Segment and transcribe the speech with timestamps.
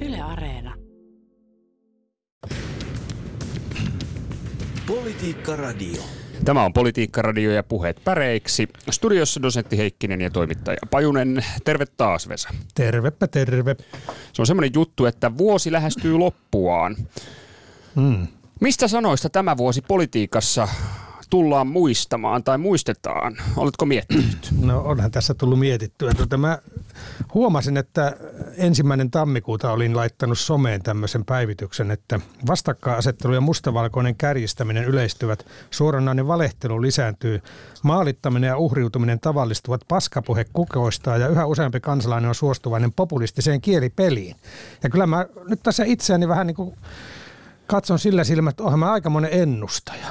[0.00, 0.74] Yle Areena.
[4.86, 6.02] Politiikka Radio.
[6.44, 8.68] Tämä on Politiikka Radio ja puheet päreiksi.
[8.90, 11.44] Studiossa dosentti Heikkinen ja toimittaja Pajunen.
[11.64, 12.48] Terve taas Vesa.
[12.74, 13.76] Tervepä terve.
[14.32, 16.96] Se on semmoinen juttu, että vuosi lähestyy loppuaan.
[17.94, 18.26] Mm.
[18.60, 20.68] Mistä sanoista tämä vuosi politiikassa
[21.30, 23.36] tullaan muistamaan tai muistetaan?
[23.56, 24.48] Oletko miettinyt?
[24.60, 26.14] No onhan tässä tullut mietittyä.
[26.14, 26.58] Tuota, mä
[27.34, 28.16] huomasin, että
[28.56, 36.82] ensimmäinen tammikuuta olin laittanut someen tämmöisen päivityksen, että vastakkainasettelu ja mustavalkoinen kärjistäminen yleistyvät, suoranainen valehtelu
[36.82, 37.42] lisääntyy,
[37.82, 44.36] maalittaminen ja uhriutuminen tavallistuvat, paskapuhe kukoistaa ja yhä useampi kansalainen on suostuvainen populistiseen kielipeliin.
[44.82, 46.76] Ja kyllä mä nyt tässä itseäni vähän niin kuin
[47.66, 50.06] katson sillä silmällä, että onhan mä aikamoinen ennustaja.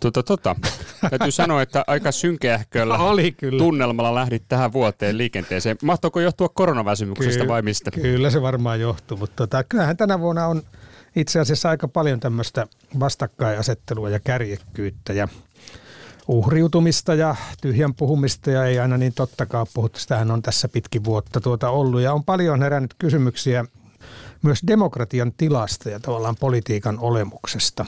[0.00, 0.56] Tota, tota.
[1.10, 3.58] Täytyy sanoa, että aika synkeähköllä Oli kyllä.
[3.58, 5.76] tunnelmalla lähdit tähän vuoteen liikenteeseen.
[5.82, 7.90] Mahtoiko johtua koronaväsymyksestä Ky- vai mistä?
[7.90, 10.62] Kyllä se varmaan johtuu, mutta tota, kyllähän tänä vuonna on
[11.16, 12.66] itse asiassa aika paljon tämmöistä
[13.00, 15.28] vastakkainasettelua ja kärjekkyyttä ja
[16.28, 19.98] uhriutumista ja tyhjän puhumista ja ei aina niin tottakaan puhuttu.
[19.98, 23.64] Sitähän on tässä pitkin vuotta tuota ollut ja on paljon herännyt kysymyksiä
[24.42, 27.86] myös demokratian tilasta ja tavallaan politiikan olemuksesta.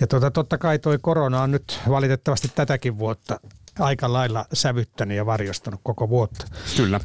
[0.00, 3.40] Ja tuota, totta kai toi korona on nyt valitettavasti tätäkin vuotta
[3.78, 6.46] aika lailla sävyttänyt ja varjostanut koko vuotta.
[6.76, 7.00] Kyllä.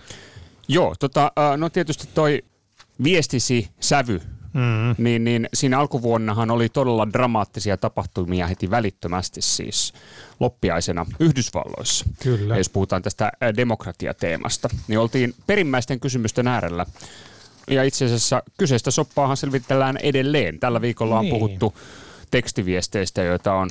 [0.67, 2.43] Joo, tota, no tietysti toi
[3.03, 4.21] viestisi sävy,
[4.53, 4.95] Mm.
[5.03, 9.93] niin, niin siinä alkuvuonnahan oli todella dramaattisia tapahtumia heti välittömästi siis
[10.39, 12.05] loppiaisena Yhdysvalloissa.
[12.23, 12.53] Kyllä.
[12.53, 16.85] Ja jos puhutaan tästä demokratiateemasta, niin oltiin perimmäisten kysymysten äärellä.
[17.69, 20.59] Ja itse asiassa kyseistä soppaahan selvitellään edelleen.
[20.59, 21.33] Tällä viikolla on Niin.
[21.35, 21.73] puhuttu
[22.31, 23.69] tekstiviesteistä, joita on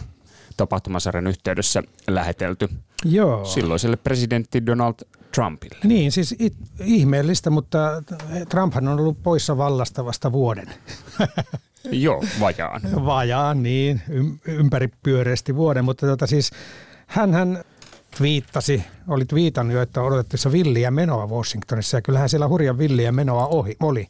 [0.57, 2.69] tapahtumasarjan yhteydessä lähetelty
[3.05, 3.45] Joo.
[3.45, 4.95] silloiselle presidentti Donald
[5.35, 5.79] Trumpille.
[5.85, 8.03] Niin, siis it, ihmeellistä, mutta
[8.49, 10.69] Trumphan on ollut poissa vallasta vasta vuoden.
[11.91, 12.81] Joo, vajaan.
[13.05, 16.51] Vajaan, niin, ym, ympäripyöreästi vuoden, mutta tota siis
[17.07, 17.65] hän
[18.19, 23.47] twiittasi, oli twiitannut jo, että odotettavissa villiä menoa Washingtonissa ja kyllähän siellä hurjan villiä menoa
[23.47, 24.09] ohi, oli.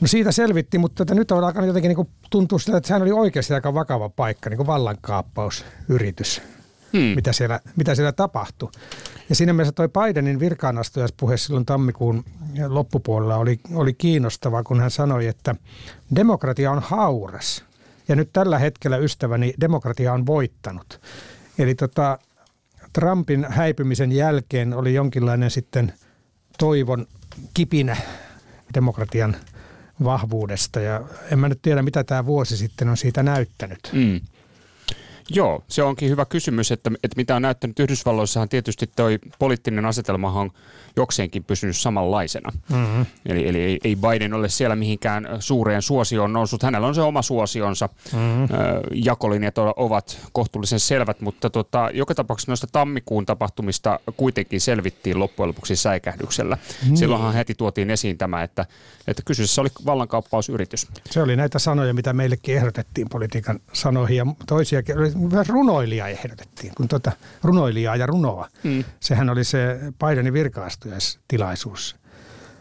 [0.00, 3.12] No siitä selvitti, mutta tota, nyt on alkanut jotenkin niin tuntua siltä, että sehän oli
[3.12, 6.42] oikeasti aika vakava paikka, niin kuin vallankaappausyritys,
[6.92, 7.00] Hmm.
[7.00, 8.70] mitä, siellä, mitä siellä tapahtui.
[9.28, 12.24] Ja siinä mielessä toi Bidenin virkaanastujaispuhe silloin tammikuun
[12.68, 15.54] loppupuolella oli, oli kiinnostava, kun hän sanoi, että
[16.16, 17.64] demokratia on hauras.
[18.08, 21.00] Ja nyt tällä hetkellä ystäväni demokratia on voittanut.
[21.58, 22.18] Eli tota,
[22.92, 25.92] Trumpin häipymisen jälkeen oli jonkinlainen sitten
[26.58, 27.06] toivon
[27.54, 27.96] kipinä
[28.74, 29.36] demokratian
[30.04, 30.80] vahvuudesta.
[30.80, 31.00] Ja
[31.32, 33.90] en mä nyt tiedä, mitä tämä vuosi sitten on siitä näyttänyt.
[33.92, 34.20] Mm.
[35.34, 40.32] Joo, se onkin hyvä kysymys, että, että mitä on näyttänyt Yhdysvalloissahan tietysti toi poliittinen asetelma
[40.32, 40.50] on
[40.96, 42.52] jokseenkin pysynyt samanlaisena.
[42.68, 43.06] Mm-hmm.
[43.26, 46.62] Eli, eli ei- ei Biden ole siellä mihinkään suureen suosioon noussut.
[46.62, 47.88] Hänellä on se oma suosionsa.
[48.12, 48.44] Mm-hmm.
[48.44, 48.48] Ö,
[48.94, 55.76] Jakolinjat ovat kohtuullisen selvät, mutta tota, joka tapauksessa noista tammikuun tapahtumista kuitenkin selvittiin loppujen lopuksi
[55.76, 56.58] säikähdyksellä.
[56.84, 56.96] Niin.
[56.96, 58.66] Silloinhan heti tuotiin esiin tämä, että,
[59.06, 60.86] että kyseessä oli vallankaappausyritys.
[61.10, 64.82] Se oli näitä sanoja, mitä meillekin ehdotettiin politiikan sanoihin ja toisia,
[65.28, 68.48] myös runoilija ehdotettiin, kun tuota, runoilijaa ja runoa.
[68.62, 68.84] Mm.
[69.00, 71.96] Sehän oli se Bidenin virkaastujastilaisuus.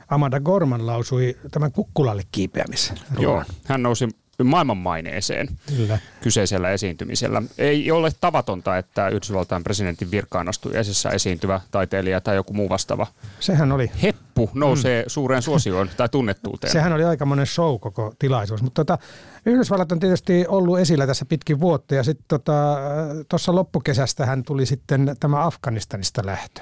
[0.08, 2.98] Amanda Gorman lausui tämän kukkulalle kiipeämisen.
[3.20, 4.10] Joo, hän nousi
[4.44, 6.00] maailmanmaineeseen Kyllä.
[6.22, 7.42] kyseisellä esiintymisellä.
[7.58, 13.08] Ei ole tavatonta, että Yhdysvaltain presidentin virkaanastujaisessa esiintyvä taiteilija tai joku muu vastaava
[13.40, 15.10] Sehän oli, heppu nousee mm.
[15.10, 16.74] suureen suosioon tai tunnettuuteen.
[16.74, 18.62] sehän oli aikamoinen show koko tilaisuus.
[18.62, 19.04] Mutta tota,
[19.46, 24.44] Yhdysvallat on tietysti ollut esillä tässä pitkin vuotta ja sitten tuossa tota, tuossa loppukesästä hän
[24.44, 26.62] tuli sitten tämä Afganistanista lähtö,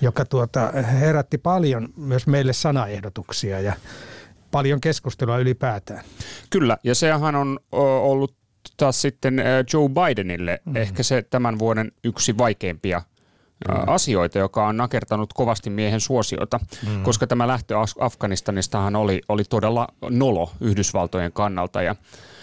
[0.00, 3.72] joka tuota, herätti paljon myös meille sanaehdotuksia ja
[4.54, 6.04] paljon keskustelua ylipäätään.
[6.50, 7.58] Kyllä, ja sehän on
[8.02, 8.34] ollut
[8.76, 9.42] taas sitten
[9.72, 10.76] Joe Bidenille mm.
[10.76, 13.02] ehkä se tämän vuoden yksi vaikeimpia
[13.86, 17.02] asioita, joka on nakertanut kovasti miehen suosiota, mm.
[17.02, 21.96] koska tämä lähtö Af- Afganistanistahan oli, oli todella nolo Yhdysvaltojen kannalta ja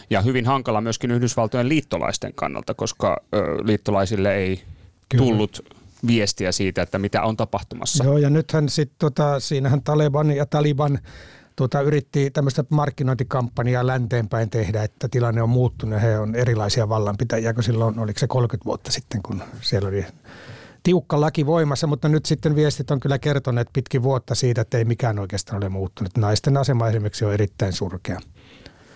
[0.10, 4.64] ja hyvin hankala myöskin Yhdysvaltojen liittolaisten kannalta, koska ö, liittolaisille ei
[5.10, 5.24] Kyllä.
[5.24, 5.70] tullut
[6.08, 8.04] viestiä siitä, että mitä on tapahtumassa.
[8.04, 11.00] Joo, ja nythän sitten tota, siinähän Taleban ja Taliban
[11.62, 17.54] tota, yritti tämmöistä markkinointikampanjaa länteenpäin tehdä, että tilanne on muuttunut ja he on erilaisia vallanpitäjiä
[17.54, 20.06] kuin silloin, oliko se 30 vuotta sitten, kun siellä oli
[20.84, 24.86] tiukka laki voimassa, mutta nyt sitten viestit on kyllä kertoneet pitkin vuotta siitä, että ei
[24.86, 26.18] mikään oikeastaan ole muuttunut.
[26.18, 28.20] Naisten asema esimerkiksi on erittäin surkea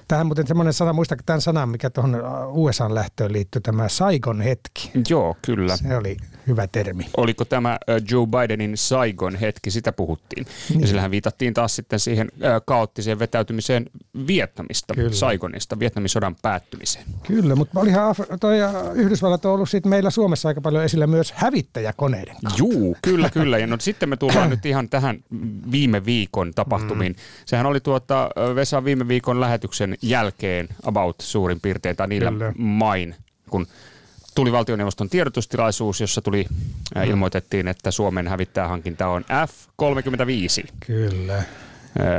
[0.07, 4.91] Tähän muuten semmoinen sana, muistatko tämän sanan, mikä tuohon USA lähtöön liittyy, tämä Saigon hetki.
[5.09, 5.77] Joo, kyllä.
[5.77, 6.17] Se oli
[6.47, 7.05] hyvä termi.
[7.17, 7.79] Oliko tämä
[8.11, 10.47] Joe Bidenin Saigon hetki, sitä puhuttiin.
[10.69, 10.81] Niin.
[10.81, 12.31] Ja sillähän viitattiin taas sitten siihen
[12.65, 13.85] kaoottiseen vetäytymiseen
[14.27, 15.13] Vietnamista, Kyllä.
[15.13, 17.05] Saigonista, Vietnamin sodan päättymiseen.
[17.27, 18.57] Kyllä, mutta olihan toi
[18.93, 22.59] Yhdysvallat on ollut sit meillä Suomessa aika paljon esillä myös hävittäjäkoneiden kautta.
[22.59, 23.57] Juu, kyllä, kyllä.
[23.57, 25.19] Ja no sitten me tullaan nyt ihan tähän
[25.71, 27.11] viime viikon tapahtumiin.
[27.11, 27.19] Mm.
[27.45, 32.53] Sehän oli tuota Vesa viime viikon lähetyksen jälkeen about suurin piirtein, tai niillä kyllä.
[32.57, 33.15] main,
[33.49, 33.67] kun
[34.35, 36.45] tuli valtioneuvoston tiedotustilaisuus, jossa tuli,
[36.95, 37.03] mm.
[37.03, 40.75] ilmoitettiin, että Suomen hävittäjähankinta on F-35.
[40.85, 41.43] Kyllä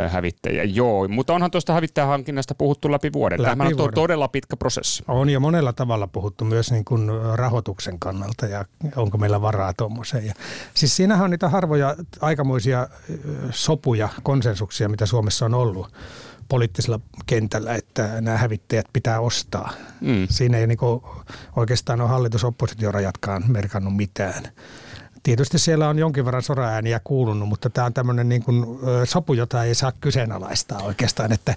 [0.08, 0.64] hävittäjä.
[0.64, 3.42] Joo, mutta onhan tuosta hävittäjähankinnasta puhuttu läpi vuoden.
[3.42, 3.94] Läpi Tämä on vuoden.
[3.94, 5.04] todella pitkä prosessi.
[5.08, 8.64] On ja monella tavalla puhuttu myös niin kuin rahoituksen kannalta ja
[8.96, 10.26] onko meillä varaa tuommoiseen.
[10.26, 10.34] Ja,
[10.74, 12.88] siis siinähän on niitä harvoja aikamoisia
[13.50, 15.92] sopuja, konsensuksia, mitä Suomessa on ollut
[16.48, 19.72] poliittisella kentällä, että nämä hävittäjät pitää ostaa.
[20.00, 20.26] Mm.
[20.30, 20.78] Siinä ei niin
[21.56, 24.42] oikeastaan ole hallitus-oppositiorajatkaan merkannut mitään.
[25.26, 28.66] Tietysti siellä on jonkin verran soraääniä kuulunut, mutta tämä on tämmöinen niin kuin
[29.04, 31.32] sopu, jota ei saa kyseenalaistaa oikeastaan.
[31.32, 31.54] Että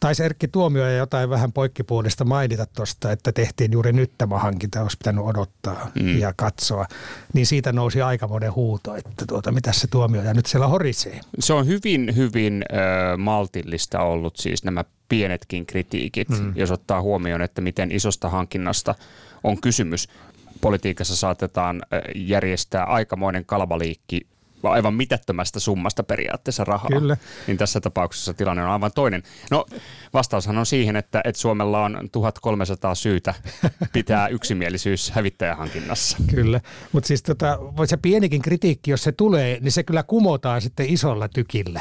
[0.00, 4.82] taisi Erkki Tuomio ja jotain vähän poikkipuolista mainita tuosta, että tehtiin juuri nyt tämä hankinta,
[4.82, 6.18] olisi pitänyt odottaa mm.
[6.18, 6.86] ja katsoa.
[7.32, 11.20] Niin siitä nousi aikamoinen huuto, että tuota, mitä se Tuomio ja nyt siellä horisee.
[11.38, 16.52] Se on hyvin, hyvin äh, maltillista ollut siis nämä pienetkin kritiikit, mm.
[16.56, 18.94] jos ottaa huomioon, että miten isosta hankinnasta
[19.44, 20.08] on kysymys
[20.60, 21.82] politiikassa saatetaan
[22.14, 24.26] järjestää aikamoinen kalabaliikki
[24.62, 26.88] aivan mitättömästä summasta periaatteessa rahaa.
[26.88, 27.16] Kyllä.
[27.46, 29.22] Niin tässä tapauksessa tilanne on aivan toinen.
[29.50, 29.66] No
[30.12, 33.34] vastaushan on siihen, että, että Suomella on 1300 syytä
[33.92, 36.18] pitää yksimielisyys hävittäjähankinnassa.
[36.34, 36.60] Kyllä,
[36.92, 41.28] mutta siis tota, se pienikin kritiikki, jos se tulee, niin se kyllä kumotaan sitten isolla
[41.28, 41.80] tykillä.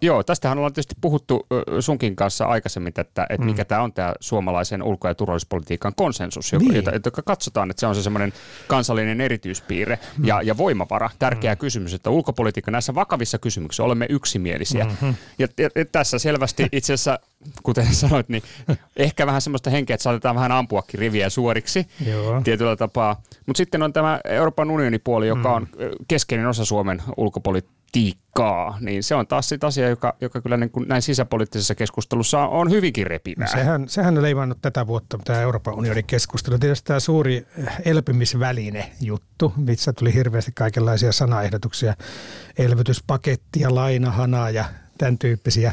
[0.00, 1.46] Joo, tästähän ollaan tietysti puhuttu
[1.80, 3.44] sunkin kanssa aikaisemmin, että, että mm.
[3.44, 6.76] mikä tämä on tämä suomalaisen ulko- ja turvallisuuspolitiikan konsensus, joka, niin.
[6.76, 8.32] jota, jota katsotaan, että se on se semmoinen
[8.66, 10.24] kansallinen erityispiirre mm.
[10.24, 11.10] ja, ja voimavara.
[11.18, 11.58] Tärkeä mm.
[11.58, 14.84] kysymys, että ulkopolitiikka näissä vakavissa kysymyksissä olemme yksimielisiä.
[14.84, 15.14] Mm-hmm.
[15.38, 17.18] Ja, ja, ja tässä selvästi itse asiassa,
[17.62, 18.42] kuten sanoit, niin
[18.96, 22.40] ehkä vähän semmoista henkeä, että saatetaan vähän ampuakin riviä suoriksi Joo.
[22.40, 23.22] tietyllä tapaa.
[23.46, 25.56] Mutta sitten on tämä Euroopan unionin puoli, joka mm.
[25.56, 25.68] on
[26.08, 30.70] keskeinen osa Suomen ulkopolitiikkaa politiikkaa, niin se on taas sit asia, joka, joka kyllä niin
[30.70, 33.46] kuin näin sisäpoliittisessa keskustelussa on hyvinkin repivää.
[33.46, 36.58] No sehän, sehän on leimannut tätä vuotta, tämä Euroopan unionin keskustelu.
[36.58, 37.46] Tietysti tämä suuri
[37.84, 41.94] elpymisväline juttu, missä tuli hirveästi kaikenlaisia sanaehdotuksia,
[42.58, 44.64] elvytyspakettia, lainahanaa ja
[44.98, 45.72] tämän tyyppisiä.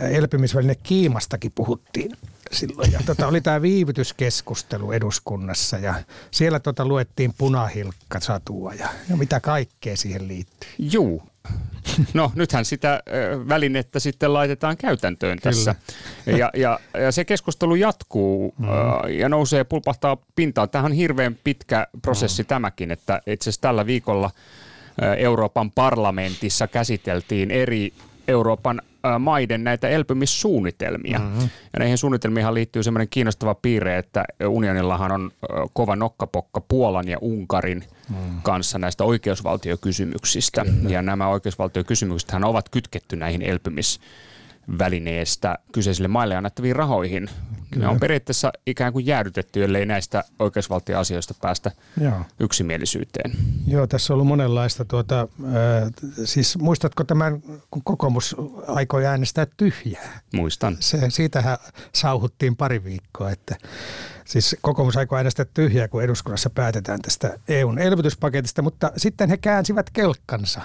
[0.00, 2.10] Elpymisväline Kiimastakin puhuttiin
[2.52, 2.92] silloin.
[2.92, 5.94] Ja tota, oli tämä viivytyskeskustelu eduskunnassa ja
[6.30, 10.68] siellä tota luettiin punahilkkasatua ja, ja mitä kaikkea siihen liittyy.
[10.78, 11.22] Juu,
[12.14, 13.02] No nythän sitä
[13.48, 15.74] välinettä sitten laitetaan käytäntöön tässä.
[16.26, 18.66] Ja, ja, ja se keskustelu jatkuu mm.
[19.18, 20.70] ja nousee pulpahtaa pintaan.
[20.70, 22.46] Tämähän on hirveän pitkä prosessi mm.
[22.46, 24.30] tämäkin, että itse asiassa tällä viikolla
[25.18, 27.92] Euroopan parlamentissa käsiteltiin eri
[28.28, 28.82] Euroopan
[29.18, 31.18] maiden näitä elpymissuunnitelmia.
[31.18, 31.48] Mm-hmm.
[31.72, 35.30] Ja näihin suunnitelmiin liittyy semmoinen kiinnostava piirre, että unionillahan on
[35.72, 38.16] kova nokkapokka Puolan ja Unkarin mm.
[38.42, 40.64] kanssa näistä oikeusvaltiokysymyksistä.
[40.64, 40.90] Kyllä.
[40.90, 44.00] Ja nämä oikeusvaltiokysymykset ovat kytketty näihin elpymis
[44.78, 47.30] välineestä kyseisille maille annettaviin rahoihin.
[47.70, 47.86] Kyllä.
[47.86, 51.70] Ne on periaatteessa ikään kuin jäädytetty, ellei näistä oikeusvaltioasioista päästä
[52.00, 52.20] Joo.
[52.40, 53.32] yksimielisyyteen.
[53.66, 54.84] Joo, tässä on ollut monenlaista.
[54.84, 55.92] Tuota, äh,
[56.24, 58.36] siis muistatko tämän, kun kokoomus
[58.68, 60.20] aikoi äänestää tyhjää?
[60.34, 60.76] Muistan.
[60.80, 61.58] Se, siitähän
[61.92, 63.56] sauhuttiin pari viikkoa, että
[64.26, 69.90] Siis kokoomus aikoo äänestää tyhjää, kun eduskunnassa päätetään tästä EUn elvytyspaketista, mutta sitten he käänsivät
[69.90, 70.60] kelkkansa.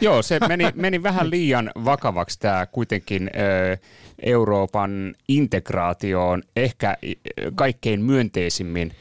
[0.00, 3.30] Joo, se meni, meni vähän liian vakavaksi tämä kuitenkin
[4.22, 6.96] Euroopan integraatioon ehkä
[7.54, 8.92] kaikkein myönteisimmin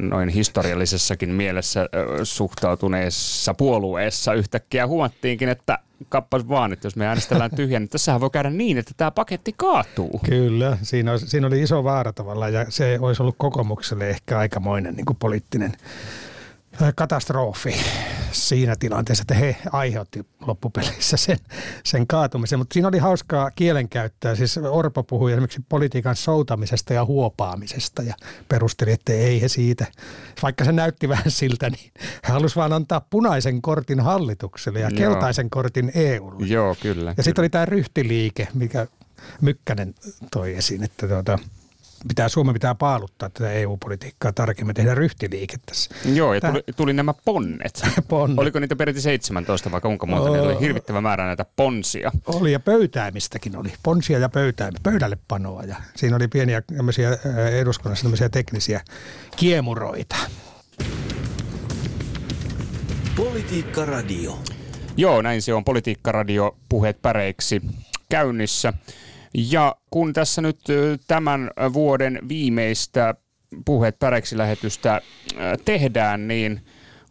[0.00, 1.88] noin historiallisessakin mielessä
[2.22, 8.30] suhtautuneessa puolueessa yhtäkkiä huomattiinkin, että kappas vaan, että jos me äänestellään tyhjän, niin tässähän voi
[8.30, 10.20] käydä niin, että tämä paketti kaatuu.
[10.24, 14.94] Kyllä, siinä, olisi, siinä oli iso vaara tavallaan ja se olisi ollut kokoomukselle ehkä aikamoinen
[14.94, 15.72] niin kuin poliittinen
[16.94, 17.74] katastrofi
[18.32, 21.38] siinä tilanteessa, että he aiheutti loppupelissä sen,
[21.84, 22.58] sen kaatumisen.
[22.58, 24.34] Mutta siinä oli hauskaa kielenkäyttöä.
[24.34, 28.14] Siis Orpo puhui esimerkiksi politiikan soutamisesta ja huopaamisesta ja
[28.48, 29.86] perusteli, että ei he siitä.
[30.42, 31.92] Vaikka se näytti vähän siltä, niin
[32.28, 34.98] he halusivat vaan antaa punaisen kortin hallitukselle ja Joo.
[34.98, 36.46] keltaisen kortin EUlle.
[36.46, 37.14] Joo, kyllä.
[37.16, 38.86] Ja sitten oli tämä ryhtiliike, mikä
[39.40, 39.94] Mykkänen
[40.32, 41.38] toi esiin, että tuota,
[42.08, 45.94] pitää, Suomen pitää paaluttaa tätä EU-politiikkaa tarkemmin, tehdä ryhtiliike tässä.
[46.14, 47.82] Joo, ja tuli, tuli nämä ponnet.
[48.08, 48.38] ponnet.
[48.38, 50.30] Oliko niitä peräti 17 vai kuinka monta?
[50.30, 50.46] Oh.
[50.46, 52.12] oli hirvittävä määrä näitä ponsia.
[52.26, 53.72] Oli ja pöytäämistäkin oli.
[53.82, 55.62] Ponsia ja pöytää, pöydälle panoa.
[55.62, 56.62] Ja siinä oli pieniä
[57.60, 58.80] eduskunnassa teknisiä
[59.36, 60.16] kiemuroita.
[63.16, 64.38] Politiikka Radio.
[64.96, 65.64] Joo, näin se on.
[65.64, 67.62] Politiikka Radio puheet päreiksi
[68.08, 68.72] käynnissä.
[69.34, 70.60] Ja kun tässä nyt
[71.06, 73.14] tämän vuoden viimeistä
[73.64, 75.00] puheet päreiksi lähetystä
[75.64, 76.60] tehdään, niin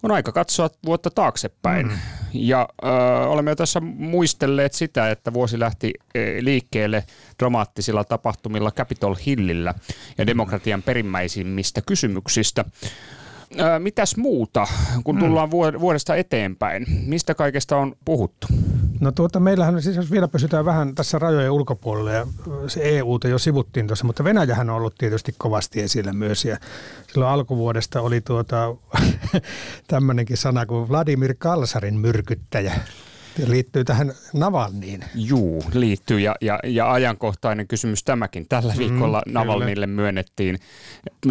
[0.03, 1.87] on aika katsoa vuotta taaksepäin.
[1.87, 1.93] Mm.
[2.33, 2.87] Ja ö,
[3.27, 5.93] olemme jo tässä muistelleet sitä, että vuosi lähti
[6.39, 7.03] liikkeelle
[7.39, 9.73] dramaattisilla tapahtumilla Capitol Hillillä
[10.17, 12.65] ja demokratian perimmäisimmistä kysymyksistä.
[13.59, 14.67] Ö, mitäs muuta,
[15.03, 15.19] kun mm.
[15.19, 16.85] tullaan vuodesta eteenpäin?
[17.05, 18.47] Mistä kaikesta on puhuttu?
[19.01, 22.27] No tuota, meillähän siis jos vielä pysytään vähän tässä rajojen ulkopuolella ja
[22.67, 26.57] se EU jo sivuttiin tuossa, mutta Venäjähän on ollut tietysti kovasti esillä myös ja
[27.13, 28.75] silloin alkuvuodesta oli tuota
[29.87, 32.73] tämmöinenkin sana kuin Vladimir Kalsarin myrkyttäjä
[33.45, 35.05] liittyy tähän Navalniin.
[35.15, 38.45] Juu, liittyy ja, ja, ja ajankohtainen kysymys tämäkin.
[38.49, 40.59] Tällä mm, viikolla mm, Navalnille myönnettiin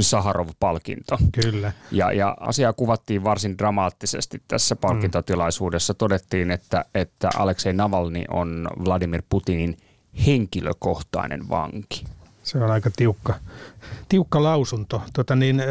[0.00, 1.18] Saharov-palkinto.
[1.42, 1.72] Kyllä.
[1.92, 5.94] Ja, ja asiaa kuvattiin varsin dramaattisesti tässä palkintotilaisuudessa.
[5.94, 9.76] Todettiin, että, että Aleksei Navalni on Vladimir Putinin
[10.26, 12.04] henkilökohtainen vanki.
[12.42, 13.34] Se on aika tiukka,
[14.08, 15.02] tiukka lausunto.
[15.12, 15.62] Tota niin,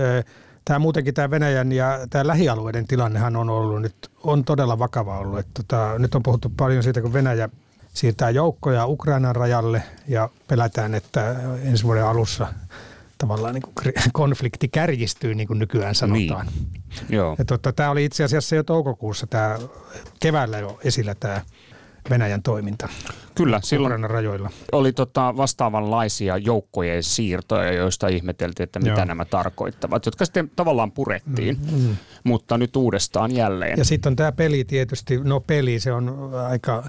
[0.70, 5.40] tämä muutenkin tämä Venäjän ja tämä lähialueiden tilannehan on ollut nyt, on todella vakava ollut.
[5.40, 7.50] Että tota, nyt on puhuttu paljon siitä, kun Venäjä
[7.94, 12.48] siirtää joukkoja Ukrainan rajalle ja pelätään, että ensi vuoden alussa
[13.18, 16.46] tavallaan niin kuin konflikti kärjistyy, niin kuin nykyään sanotaan.
[16.46, 16.82] Niin.
[17.10, 17.36] Joo.
[17.38, 19.58] Ja tota, tämä oli itse asiassa jo toukokuussa, tämä
[20.20, 21.42] keväällä jo esillä tämä
[22.10, 22.90] Venäjän toiminta.
[23.36, 24.50] Kyllä, silloin rajoilla.
[24.72, 29.06] oli tota vastaavanlaisia joukkojen siirtoja, joista ihmeteltiin, että mitä Joo.
[29.06, 31.96] nämä tarkoittavat, jotka sitten tavallaan purettiin, mm, mm.
[32.24, 33.78] mutta nyt uudestaan jälleen.
[33.78, 36.84] Ja sitten on tämä peli tietysti, no peli se on aika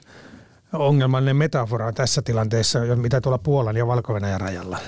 [0.72, 4.78] ongelmallinen metafora tässä tilanteessa, mitä tuolla Puolan ja valko rajalla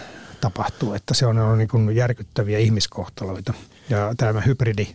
[0.40, 3.54] tapahtuu, että se on, on niin järkyttäviä ihmiskohtaloita.
[3.90, 4.88] Ja tämä hybridi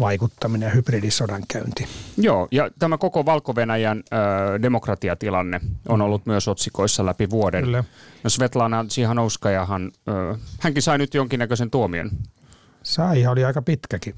[0.00, 1.86] vaikuttaminen ja hybridisodankäynti.
[2.16, 7.64] Joo, ja tämä koko Valko-Venäjän ö, demokratiatilanne on ollut myös otsikoissa läpi vuoden.
[7.64, 7.84] Kyllä.
[8.24, 12.10] No Svetlana Tsihanouskajahan, ö, hänkin sai nyt jonkinnäköisen tuomion.
[12.82, 14.14] Sai, oli aika pitkäkin.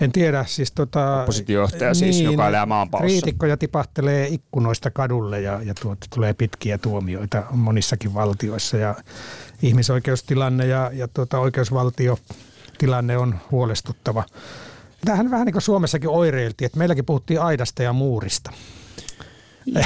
[0.00, 1.20] En tiedä, siis tota...
[1.20, 3.06] Oppositiojohtaja siis, niin, joka elää maanpaossa.
[3.06, 8.94] Kriitikkoja tipahtelee ikkunoista kadulle ja, ja tuota, tulee pitkiä tuomioita monissakin valtioissa ja
[9.62, 14.24] ihmisoikeustilanne ja, ja tuota, oikeusvaltiotilanne on huolestuttava.
[15.04, 18.50] Tämähän vähän niin kuin Suomessakin oireiltiin, että meilläkin puhuttiin aidasta ja muurista.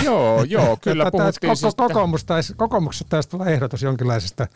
[0.04, 1.48] Joo, joo, kyllä puhuttiin.
[1.50, 4.46] Koko, siis kokoomus taisi, kokoomuksessa taisi tulla ehdotus jonkinlaisesta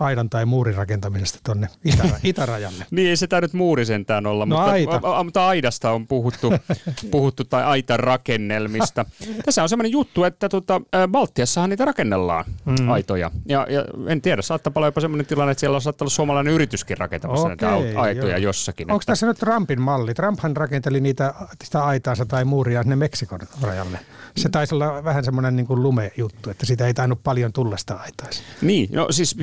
[0.00, 2.86] aidan tai muurin rakentamisesta tuonne itä, itärajalle.
[2.90, 5.00] niin ei se nyt muuri sentään olla, no mutta, aita.
[5.02, 6.52] A, mutta aidasta on puhuttu,
[7.10, 9.04] puhuttu tai aitan rakennelmista.
[9.44, 12.90] Tässä on sellainen juttu, että tota, Baltiassahan niitä rakennellaan mm.
[12.90, 13.30] aitoja.
[13.46, 16.54] Ja, ja en tiedä, saattaa olla jopa sellainen tilanne, että siellä on saattaa olla suomalainen
[16.54, 18.48] yrityskin rakentamassa okay, näitä aitoja joo.
[18.48, 18.90] jossakin.
[18.90, 19.12] Onko että...
[19.12, 20.14] tässä nyt Trumpin malli?
[20.14, 23.98] Trumphan rakenteli niitä sitä aitaansa tai muuria ne Meksikon rajalle.
[24.36, 27.94] Se taisi olla vähän semmoinen niin kuin lumejuttu, että sitä ei tainnut paljon tulla sitä
[27.94, 28.42] aitaisi.
[28.62, 29.36] Niin, no siis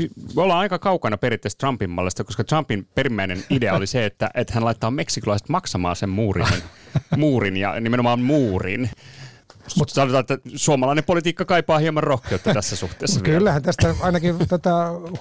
[0.45, 4.65] ollaan aika kaukana periaatteessa Trumpin mallista, koska Trumpin perimmäinen idea oli se, että, että hän
[4.65, 6.47] laittaa meksikolaiset maksamaan sen muurin,
[7.17, 8.89] muurin ja nimenomaan muurin.
[9.77, 13.19] Mutta sanotaan, että suomalainen politiikka kaipaa hieman rohkeutta tässä suhteessa.
[13.21, 14.71] Kyllähän tästä ainakin tätä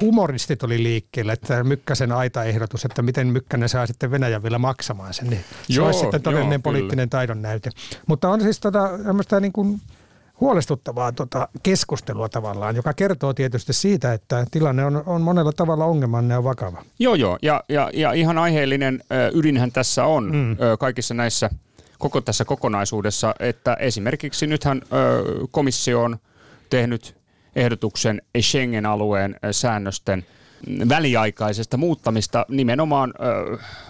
[0.01, 5.31] humoristit oli liikkeelle, että Mykkäsen aita-ehdotus, että miten Mykkänen saa sitten Venäjän vielä maksamaan sen,
[5.31, 7.71] niin se joo, olisi sitten todellinen joo, poliittinen taidon näyte.
[8.07, 8.91] Mutta on siis tota,
[9.41, 9.81] niin kuin
[10.41, 16.35] huolestuttavaa tota keskustelua tavallaan, joka kertoo tietysti siitä, että tilanne on, on monella tavalla ongelmallinen
[16.35, 16.83] ja vakava.
[16.99, 17.39] Joo, joo.
[17.43, 19.03] Ja, ja, ja ihan aiheellinen
[19.35, 20.57] ydinhän tässä on mm.
[20.79, 21.51] kaikissa näissä
[21.99, 24.83] koko tässä kokonaisuudessa, että esimerkiksi nythän
[25.51, 26.17] komissio on
[26.71, 27.17] tehnyt
[27.57, 30.27] ehdotuksen Schengen-alueen säännösten
[30.89, 33.15] väliaikaisesta muuttamista nimenomaan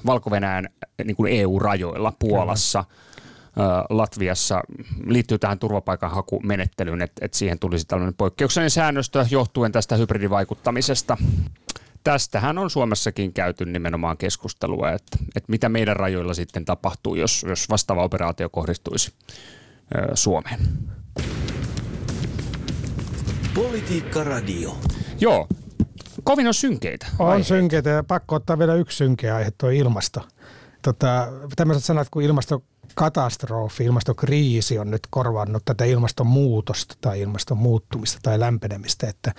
[0.06, 0.68] Valko-Venäjän
[1.04, 2.84] niin kuin EU-rajoilla Puolassa.
[2.84, 3.13] Kyllä
[3.90, 4.62] Latviassa
[5.06, 11.16] liittyy tähän turvapaikanhakumenettelyyn, että, että siihen tulisi tällainen poikkeuksellinen säännöstö johtuen tästä hybridivaikuttamisesta.
[12.04, 17.68] Tästähän on Suomessakin käyty nimenomaan keskustelua, että, että mitä meidän rajoilla sitten tapahtuu, jos, jos
[17.68, 19.12] vastaava operaatio kohdistuisi
[20.14, 20.60] Suomeen.
[23.54, 24.78] Politiikka Radio.
[25.20, 25.48] Joo,
[26.24, 27.06] kovin on synkeitä.
[27.18, 27.48] On aiheita.
[27.48, 30.28] synkeitä ja pakko ottaa vielä yksi synkeä aihe, tuo ilmasto.
[30.82, 38.18] Tota, tämmöiset sanat kuin ilmasto ilmastokatastrofi, ilmastokriisi on nyt korvannut tätä ilmastonmuutosta tai ilmaston muuttumista
[38.22, 39.32] tai lämpenemistä, että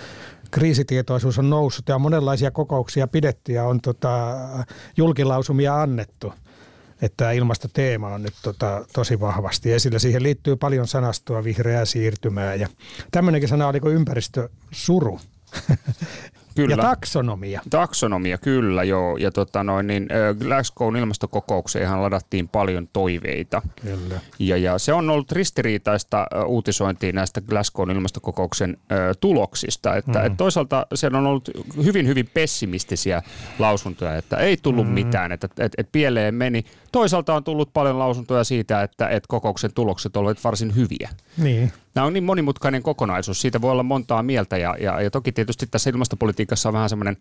[0.52, 4.38] kriisitietoisuus on noussut ja on monenlaisia kokouksia pidetty ja on tota,
[4.98, 6.34] julkilausumia annettu–
[7.02, 10.00] että ilmastoteema on nyt tota, tosi vahvasti esillä.
[10.00, 12.68] Siihen liittyy paljon sanastoa, vihreää siirtymää ja
[13.12, 15.20] tämmöinenkin sana oli kuin ympäristösuru.
[16.56, 16.76] Kyllä.
[16.76, 17.62] Ja taksonomia.
[17.70, 19.18] Taksonomia, kyllä joo.
[19.18, 20.08] Ja tota noin, niin,
[20.40, 23.62] Glasgown ilmastokokoukseenhan ladattiin paljon toiveita.
[23.82, 24.20] Kyllä.
[24.40, 29.96] Ja, ja se on ollut ristiriitaista uutisointia näistä Glasgown ilmastokokouksen ö, tuloksista.
[29.96, 30.26] Että, mm.
[30.26, 31.50] et toisaalta siellä on ollut
[31.84, 33.22] hyvin, hyvin pessimistisiä
[33.60, 34.94] lausuntoja, että ei tullut mm.
[34.94, 36.66] mitään, että et, et pieleen meni.
[36.92, 41.10] Toisaalta on tullut paljon lausuntoja siitä, että et kokouksen tulokset olivat varsin hyviä.
[41.38, 41.72] Niin.
[41.96, 45.68] Nämä on niin monimutkainen kokonaisuus, siitä voi olla montaa mieltä ja, ja, ja toki tietysti
[45.68, 47.18] tässä ilmastopolitiikassa on vähän semmoinen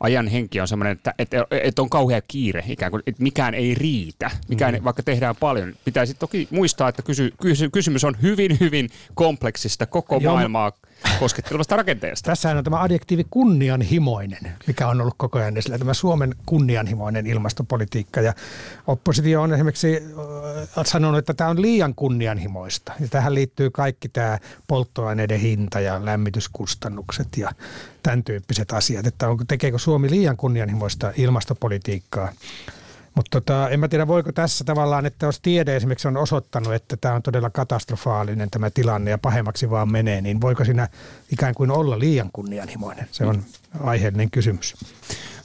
[0.00, 3.74] ajan henki on semmoinen, että, että, että on kauhea kiire, ikään kuin, että mikään ei
[3.74, 4.84] riitä, mikään, mm.
[4.84, 5.74] vaikka tehdään paljon.
[5.84, 10.32] Pitäisi toki muistaa, että kysy, kysy, kysymys on hyvin, hyvin kompleksista koko Joo.
[10.32, 10.72] maailmaa
[11.20, 12.26] koskettelevasta rakenteesta.
[12.26, 18.20] Tässähän on tämä adjektiivi kunnianhimoinen, mikä on ollut koko ajan esillä, tämä Suomen kunnianhimoinen ilmastopolitiikka.
[18.20, 18.34] Ja
[18.86, 19.96] oppositio on esimerkiksi
[20.78, 22.92] äh, sanonut, että tämä on liian kunnianhimoista.
[23.00, 27.50] Ja tähän liittyy kaikki tämä polttoaineiden hinta ja lämmityskustannukset ja
[28.02, 32.32] tämän tyyppiset asiat, että tekeekö Suomi liian kunnianhimoista ilmastopolitiikkaa.
[33.20, 36.96] Mutta tota, en mä tiedä, voiko tässä tavallaan, että jos tiede esimerkiksi on osoittanut, että
[36.96, 40.88] tämä on todella katastrofaalinen tämä tilanne ja pahemmaksi vaan menee, niin voiko siinä
[41.32, 43.08] ikään kuin olla liian kunnianhimoinen?
[43.10, 43.42] Se on
[43.80, 44.74] aiheellinen kysymys.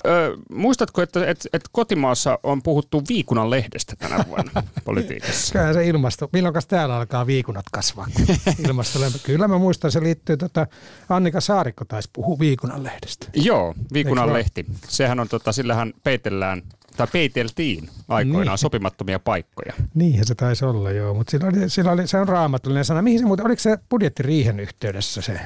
[0.08, 5.54] Ö, muistatko, että et, et kotimaassa on puhuttu viikunan lehdestä tänä vuonna politiikassa?
[5.54, 6.30] Kyllä se ilmasto.
[6.34, 8.08] Milloin täällä alkaa viikunat kasvaa?
[9.24, 10.68] Kyllä mä muistan, se liittyy, tota,
[11.10, 13.28] Annika Saarikko taisi puhua viikunan lehdestä.
[13.34, 14.66] Joo, viikunan lehti.
[14.88, 16.62] Sehän on, tota, sillähän peitellään
[16.98, 18.58] tai peiteltiin aikoinaan niin.
[18.58, 19.74] sopimattomia paikkoja.
[19.94, 21.14] Niinhän se taisi olla, joo.
[21.14, 23.02] Mutta sillä oli, sillä oli, se on raamatullinen sana.
[23.02, 25.40] Mihin se muuten, oliko se budjettiriihen yhteydessä se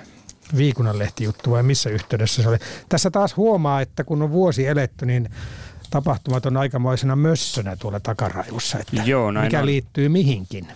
[0.57, 2.57] viikunnanlehti-juttu vai missä yhteydessä se oli?
[2.89, 5.29] Tässä taas huomaa, että kun on vuosi eletty, niin
[5.89, 9.65] tapahtumat on aikamoisena mössönä tuolla takaraivussa, että Joo, näin mikä on.
[9.65, 10.67] liittyy mihinkin.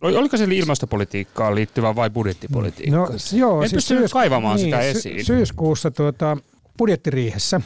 [0.00, 3.02] Oliko se ilmastopolitiikkaan liittyvä vai budjettipolitiikkaan?
[3.02, 5.24] No, joo, en siis pystynyt kaivamaan niin, sitä esiin.
[5.24, 6.36] Syyskuussa tuota,
[6.78, 7.60] budjettiriihessä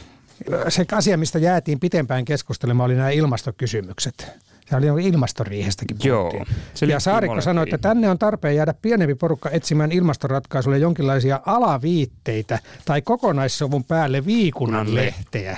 [0.69, 4.27] se asia, mistä jäätiin pitempään keskustelemaan, oli nämä ilmastokysymykset.
[4.69, 6.45] Se oli ilmastoriihestäkin Joo,
[6.87, 13.01] ja Saarikko sanoi, että tänne on tarpeen jäädä pienempi porukka etsimään ilmastoratkaisulle jonkinlaisia alaviitteitä tai
[13.01, 15.57] kokonaissovun päälle viikunnan lehteä.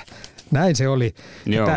[0.54, 1.14] Näin se oli.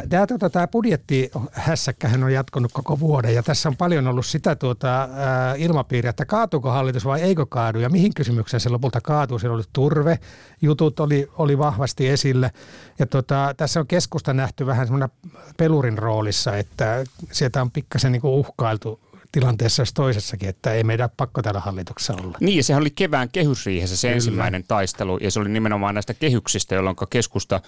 [0.10, 5.10] Tämä, tuota, tämä budjettihässäkkähän on jatkunut koko vuoden ja tässä on paljon ollut sitä tuota,
[5.58, 9.40] ilmapiiriä, että kaatuuko hallitus vai eikö kaadu ja mihin kysymykseen se lopulta kaatuu.
[9.40, 10.20] Siellä oli turve,
[10.62, 12.52] jutut oli, oli vahvasti esillä
[13.00, 15.10] ja tuota, tässä on keskusta nähty vähän semmoinen
[15.58, 19.07] pelurin roolissa, että sieltä on pikkasen niin uhkailtu
[19.40, 22.38] tilanteessa jos toisessakin, että ei meidän pakko täällä hallituksessa olla.
[22.40, 24.16] Niin, sehän oli kevään kehysriihessä se Kyllä.
[24.16, 27.62] ensimmäinen taistelu, ja se oli nimenomaan näistä kehyksistä, jolloin keskusta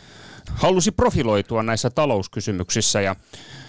[0.53, 3.15] halusi profiloitua näissä talouskysymyksissä, ja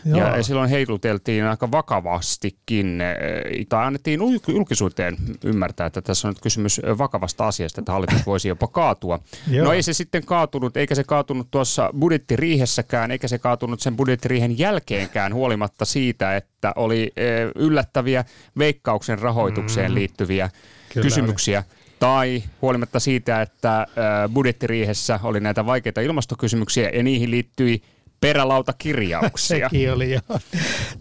[0.05, 0.37] Joo.
[0.37, 6.81] Ja silloin heiluteltiin aika vakavastikin, eh, tai annettiin julkisuuteen ymmärtää, että tässä on nyt kysymys
[6.99, 9.19] vakavasta asiasta, että hallitus voisi jopa kaatua.
[9.51, 9.65] Joo.
[9.65, 14.59] No ei se sitten kaatunut, eikä se kaatunut tuossa budjettiriihessäkään, eikä se kaatunut sen budjettiriihen
[14.59, 17.51] jälkeenkään, huolimatta siitä, että oli eh,
[17.91, 18.25] yllättäviä
[18.59, 19.95] veikkauksen rahoitukseen mm.
[19.95, 20.51] liittyviä
[20.93, 21.59] Kyllä kysymyksiä.
[21.59, 21.81] Oli.
[21.99, 23.87] Tai huolimatta siitä, että
[24.33, 27.83] budjettiriihessä oli näitä vaikeita ilmastokysymyksiä ja niihin liittyi
[28.21, 29.69] perälautakirjauksia.
[29.71, 30.21] Sekin oli jo.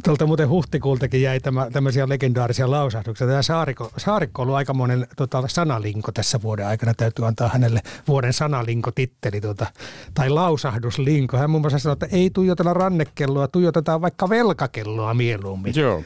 [0.04, 3.28] Tuolta muuten huhtikuultakin jäi tämä, tämmöisiä legendaarisia lausahduksia.
[3.28, 6.94] Tämä Saarikko, Saarikko on ollut aikamoinen tota, sanalinko tässä vuoden aikana.
[6.94, 9.66] Täytyy antaa hänelle vuoden sanalinko-titteli tota,
[10.14, 11.38] tai lausahduslinko.
[11.38, 15.74] Hän muun muassa sanoi, että ei tuijotella rannekelloa, tuijotetaan vaikka velkakelloa mieluummin.
[15.76, 16.04] Joo.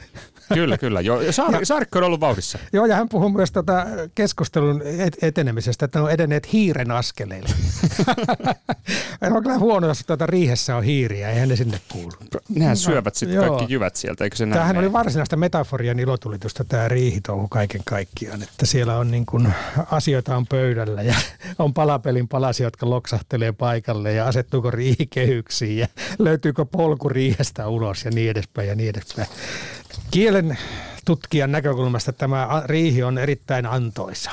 [0.53, 1.01] Kyllä, kyllä.
[1.01, 1.19] Joo.
[1.19, 2.60] Saar- Saarikko on ollut vauhdissa.
[2.73, 4.82] Joo, ja hän puhuu myös tota keskustelun
[5.21, 7.49] etenemisestä, että ne on edenneet hiiren askeleille.
[9.36, 12.12] on kyllä huono, jos tuota riihessä on hiiriä, eihän ne sinne kuulu.
[12.49, 16.63] Nehän no, syövät sitten kaikki jyvät sieltä, eikö se näin Tämähän oli varsinaista metaforian ilotulitusta
[16.63, 19.53] tämä riihitouhu kaiken kaikkiaan, että siellä on niin kuin,
[19.91, 21.15] asioita on pöydällä ja
[21.60, 25.88] on palapelin palasia, jotka loksahtelee paikalle ja asettuuko riihikehyksiin ja
[26.19, 29.27] löytyykö polku riihestä ulos ja niin edespäin ja niin edespäin.
[30.12, 30.58] Kielen
[31.06, 34.32] tutkijan näkökulmasta tämä riihi on erittäin antoisa.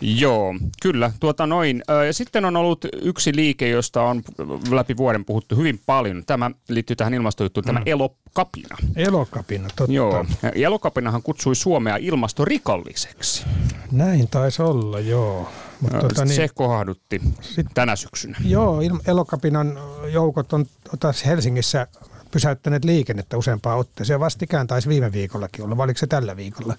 [0.00, 1.12] Joo, kyllä.
[1.20, 1.82] Tuota noin.
[2.06, 4.22] Ja sitten on ollut yksi liike, josta on
[4.70, 6.22] läpi vuoden puhuttu hyvin paljon.
[6.26, 7.86] Tämä liittyy tähän ilmastojuttuun, tämä mm.
[7.86, 8.76] elokapina.
[8.96, 9.92] Elokapina, totta.
[9.92, 10.26] Joo.
[10.54, 13.44] Elokapinahan kutsui Suomea ilmastorikolliseksi.
[13.92, 15.48] Näin taisi olla, joo.
[15.80, 18.38] Mutta tuota, niin, se kohdutti sit, tänä syksynä.
[18.44, 19.78] Joo, Elokapinan
[20.12, 20.66] joukot on
[21.00, 21.86] taas Helsingissä
[22.32, 24.20] pysäyttäneet liikennettä useampaan otteeseen.
[24.20, 26.74] Vastikään taisi viime viikollakin olla, vai oliko se tällä viikolla?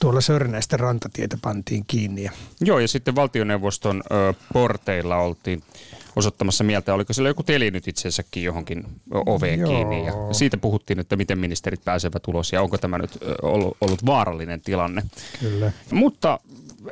[0.00, 2.30] Tuolla Sörnäisten rantatietä pantiin kiinni.
[2.60, 5.62] Joo, ja sitten valtioneuvoston ö, porteilla oltiin
[6.16, 9.70] osoittamassa mieltä, oliko siellä joku teli nyt itse asiassakin johonkin oveen Joo.
[9.70, 10.06] kiinni.
[10.06, 14.60] Ja siitä puhuttiin, että miten ministerit pääsevät ulos ja onko tämä nyt ollut, ollut vaarallinen
[14.60, 15.02] tilanne.
[15.40, 15.72] Kyllä.
[15.90, 16.40] Mutta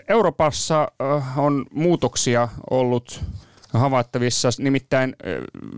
[0.08, 0.92] Euroopassa
[1.36, 3.20] on muutoksia ollut
[3.72, 4.48] havaittavissa.
[4.58, 5.16] Nimittäin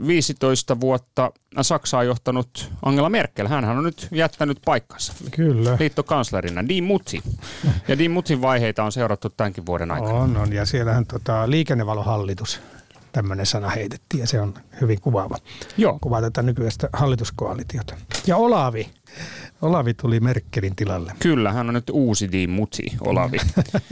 [0.07, 3.49] 15 vuotta Saksaa johtanut Angela Merkel.
[3.49, 5.77] Hän on nyt jättänyt paikkansa Kyllä.
[5.81, 6.69] liittokanslerina.
[6.69, 7.23] Di Mutti.
[7.89, 10.15] Ja Di Mutin vaiheita on seurattu tämänkin vuoden aikana.
[10.15, 10.53] On, on.
[10.53, 12.61] Ja siellähän tota, liikennevalohallitus
[13.13, 15.37] tämmöinen sana heitettiin ja se on hyvin kuvaava.
[15.77, 15.99] Joo.
[16.01, 17.97] Kuvaa tätä nykyistä hallituskoalitiota.
[18.27, 18.91] Ja Olavi.
[19.63, 21.13] Olavi tuli Merkelin tilalle.
[21.19, 23.39] Kyllä, hän on nyt uusi Di Muti, Olavi.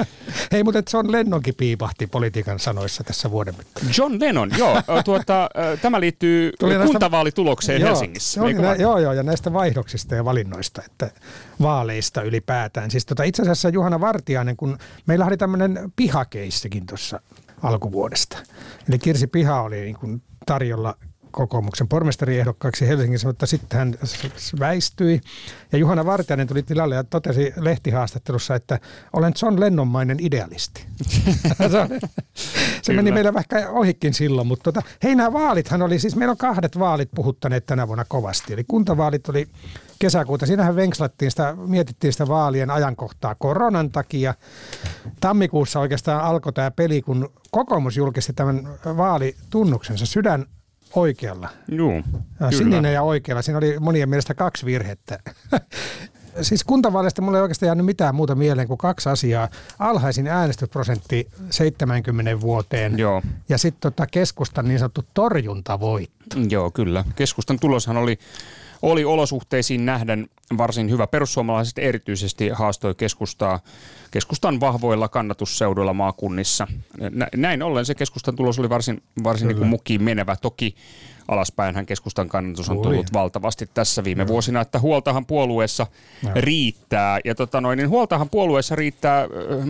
[0.53, 3.87] Hei, mutta John Lennonkin piipahti politiikan sanoissa tässä vuoden mittaan.
[3.99, 4.83] John Lennon, joo.
[5.05, 5.51] Tuota,
[5.83, 8.41] tämä liittyy tuli kuntavaalitulokseen näistä, Helsingissä.
[8.41, 11.11] Joo, nä, joo, joo, ja näistä vaihdoksista ja valinnoista, että
[11.63, 12.91] vaaleista ylipäätään.
[12.91, 17.21] Siis tota, itse asiassa Juhana Vartiainen, kun meillä oli tämmöinen pihakeissakin tuossa
[17.63, 18.39] alkuvuodesta.
[18.89, 20.95] Eli Kirsi Piha oli niin kuin tarjolla
[21.31, 23.95] kokoomuksen pormestariehdokkaaksi Helsingissä, mutta sitten hän
[24.61, 25.21] väistyi.
[25.73, 28.79] Ja Juhana Vartijainen tuli tilalle ja totesi lehtihaastattelussa, että
[29.13, 30.87] olen John Lennonmainen idealisti.
[32.83, 36.37] se meni meillä vähän ohikin silloin, mutta tota, hei nämä vaalithan oli, siis meillä on
[36.37, 38.53] kahdet vaalit puhuttaneet tänä vuonna kovasti.
[38.53, 39.49] Eli kuntavaalit oli
[39.99, 40.47] kesäkuuta.
[40.47, 44.35] Siinähän venkslattiin sitä, mietittiin sitä vaalien ajankohtaa koronan takia.
[45.21, 50.47] Tammikuussa oikeastaan alkoi tämä peli, kun kokoomus julkisti tämän vaalitunnuksensa sydän
[50.95, 51.49] oikealla.
[51.69, 52.03] Joo,
[52.51, 53.43] Sininen ja oikealla.
[53.43, 55.19] Siinä oli monien mielestä kaksi virhettä.
[56.43, 59.49] siis kuntavaaleista mulla ei oikeastaan jäänyt mitään muuta mieleen kuin kaksi asiaa.
[59.79, 63.23] Alhaisin äänestysprosentti 70 vuoteen Joo.
[63.49, 66.37] ja sitten tota keskustan niin sanottu torjuntavoitto.
[66.49, 67.05] Joo, kyllä.
[67.17, 68.19] Keskustan tuloshan oli
[68.83, 71.07] oli olosuhteisiin nähden varsin hyvä.
[71.07, 73.61] Perussuomalaiset erityisesti haastoi keskustaa
[74.11, 76.67] keskustan vahvoilla kannatusseuduilla maakunnissa.
[77.37, 80.37] Näin ollen se keskustan tulos oli varsin, varsin niin kuin mukiin menevä.
[80.37, 80.75] Toki
[81.29, 83.13] alaspäinhän keskustan kannatus on tullut Ui.
[83.13, 84.29] valtavasti tässä viime no.
[84.29, 85.87] vuosina, että huoltahan puolueessa
[86.23, 86.31] no.
[86.35, 87.21] riittää.
[87.25, 89.27] Ja tota noin, niin huoltahan puolueessa riittää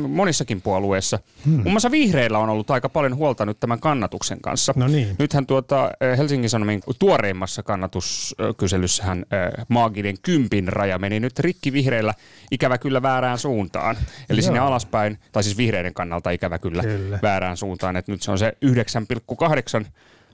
[0.08, 1.18] monissakin puolueissa.
[1.44, 1.52] Hmm.
[1.52, 4.72] Muun muassa vihreillä on ollut aika paljon huolta nyt tämän kannatuksen kanssa.
[4.76, 5.16] No niin.
[5.18, 9.24] Nythän tuota Helsingin Sanomin tuoreimmassa kannatuskyselyssähän
[9.68, 12.14] maaginen kympin raja meni nyt rikki vihreillä
[12.50, 13.96] ikävä kyllä väärään suuntaan.
[14.30, 14.44] Eli Joo.
[14.44, 17.18] sinne alaspäin, tai siis vihreiden kannalta ikävä kyllä, kyllä.
[17.22, 18.56] väärään suuntaan, että nyt se on se
[19.80, 19.86] 9,8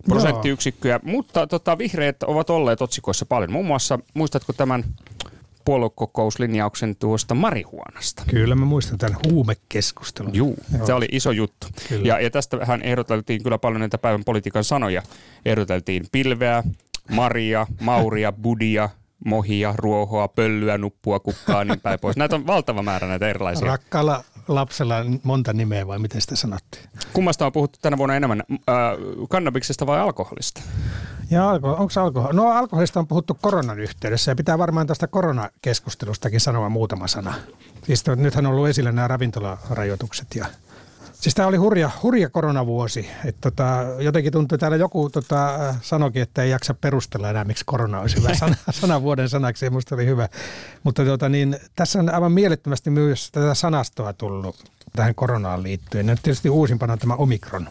[0.08, 3.52] prosenttiyksikköjä, mutta tota, vihreät ovat olleet otsikoissa paljon.
[3.52, 4.84] Muun muassa, muistatko tämän
[5.64, 8.22] puoluekokouslinjauksen tuosta marihuonasta.
[8.30, 10.34] Kyllä mä muistan tämän huumekeskustelun.
[10.34, 10.86] Juu, Joo.
[10.86, 11.66] se oli iso juttu.
[12.02, 15.02] Ja, ja tästä hän ehdoteltiin kyllä paljon näitä päivän politiikan sanoja.
[15.44, 16.62] Ehdoteltiin pilveä,
[17.10, 18.88] Maria, Mauria, Budia,
[19.24, 22.16] mohia, ruohoa, pöllyä, nuppua, kukkaa, niin päin pois.
[22.16, 23.66] Näitä on valtava määrä näitä erilaisia.
[23.66, 26.88] Rakkaalla lapsella monta nimeä vai miten sitä sanottiin?
[27.12, 28.76] Kummasta on puhuttu tänä vuonna enemmän, äh,
[29.30, 30.62] kannabiksesta vai alkoholista?
[31.30, 32.32] Ja alko, onko alkohol?
[32.32, 37.34] No alkoholista on puhuttu koronan yhteydessä ja pitää varmaan tästä koronakeskustelustakin sanoa muutama sana.
[37.82, 40.46] Siis nythän on ollut esillä nämä ravintolarajoitukset ja
[41.24, 43.10] Siis tämä oli hurja, hurja koronavuosi.
[43.24, 48.00] Et tota, jotenkin tuntui, täällä joku tota, sanoikin, että ei jaksa perustella enää, miksi korona
[48.00, 50.28] olisi hyvä sana, sana vuoden sanaksi, ja musta oli hyvä.
[50.82, 54.64] Mutta tota, niin, tässä on aivan mielettömästi myös tätä sanastoa tullut
[54.96, 56.06] tähän koronaan liittyen.
[56.06, 57.68] Nyt tietysti uusimpana on tämä Omikron.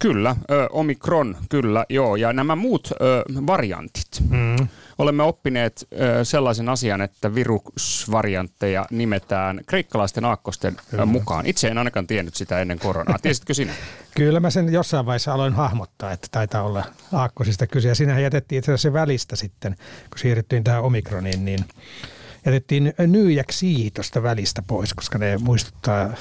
[0.00, 2.16] Kyllä, ö, Omikron, kyllä, joo.
[2.16, 4.08] Ja nämä muut ö, variantit.
[4.30, 4.68] Mm.
[4.98, 11.06] Olemme oppineet ö, sellaisen asian, että virusvariantteja nimetään kreikkalaisten aakkosten Kyllä.
[11.06, 11.46] mukaan.
[11.46, 13.18] Itse en ainakaan tiennyt sitä ennen koronaa.
[13.22, 13.72] Tiesitkö sinä?
[14.16, 17.88] Kyllä mä sen jossain vaiheessa aloin hahmottaa, että taitaa olla aakkosista kyse.
[17.88, 19.76] Ja sinähän jätettiin itse asiassa se välistä sitten,
[20.10, 21.64] kun siirryttiin tähän Omikroniin, niin
[22.46, 26.14] jätettiin nyyjäksi tuosta välistä pois, koska ne muistuttaa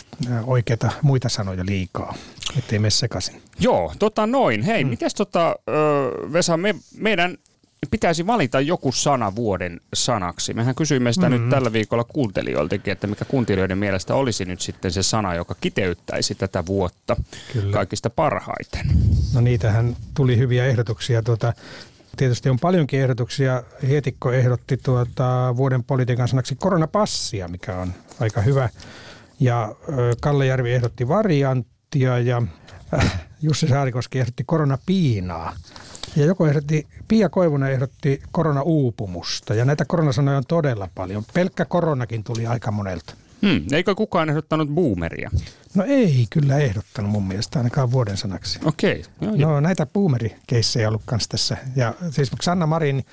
[0.43, 2.15] oikeita muita sanoja liikaa,
[2.57, 3.41] ettei mene sekaisin.
[3.59, 4.61] Joo, tota noin.
[4.61, 4.89] Hei, hmm.
[4.89, 5.55] mites tota,
[6.33, 7.37] Vesa, me, meidän
[7.91, 10.53] pitäisi valita joku sana vuoden sanaksi.
[10.53, 11.41] Mehän kysyimme sitä mm-hmm.
[11.43, 16.35] nyt tällä viikolla kuuntelijoiltakin, että mikä kuuntelijoiden mielestä olisi nyt sitten se sana, joka kiteyttäisi
[16.35, 17.15] tätä vuotta
[17.53, 17.73] Kyllä.
[17.73, 18.85] kaikista parhaiten.
[19.33, 21.21] No niitähän tuli hyviä ehdotuksia.
[21.21, 21.53] Tuota,
[22.15, 23.63] tietysti on paljonkin ehdotuksia.
[23.87, 28.69] Hietikko ehdotti tuota, vuoden politiikan sanaksi koronapassia, mikä on aika hyvä.
[29.39, 29.75] Ja
[30.21, 32.41] Kalle Järvi ehdotti varianttia ja
[32.93, 35.55] äh, Jussi Saarikoski ehdotti koronapiinaa.
[36.15, 41.23] Ja joku ehdotti, Pia Koivunen ehdotti koronauupumusta ja näitä koronasanoja on todella paljon.
[41.33, 43.13] Pelkkä koronakin tuli aika monelta.
[43.45, 43.61] Hmm.
[43.71, 45.31] Eikö kukaan ehdottanut boomeria?
[45.75, 48.59] No ei kyllä ehdottanut mun mielestä ainakaan vuoden sanaksi.
[48.65, 49.03] Okei.
[49.21, 49.37] Okay.
[49.37, 51.57] No, no näitä boomerikeissejä ollut kanssa tässä.
[51.75, 53.05] Ja siis Sanna Marin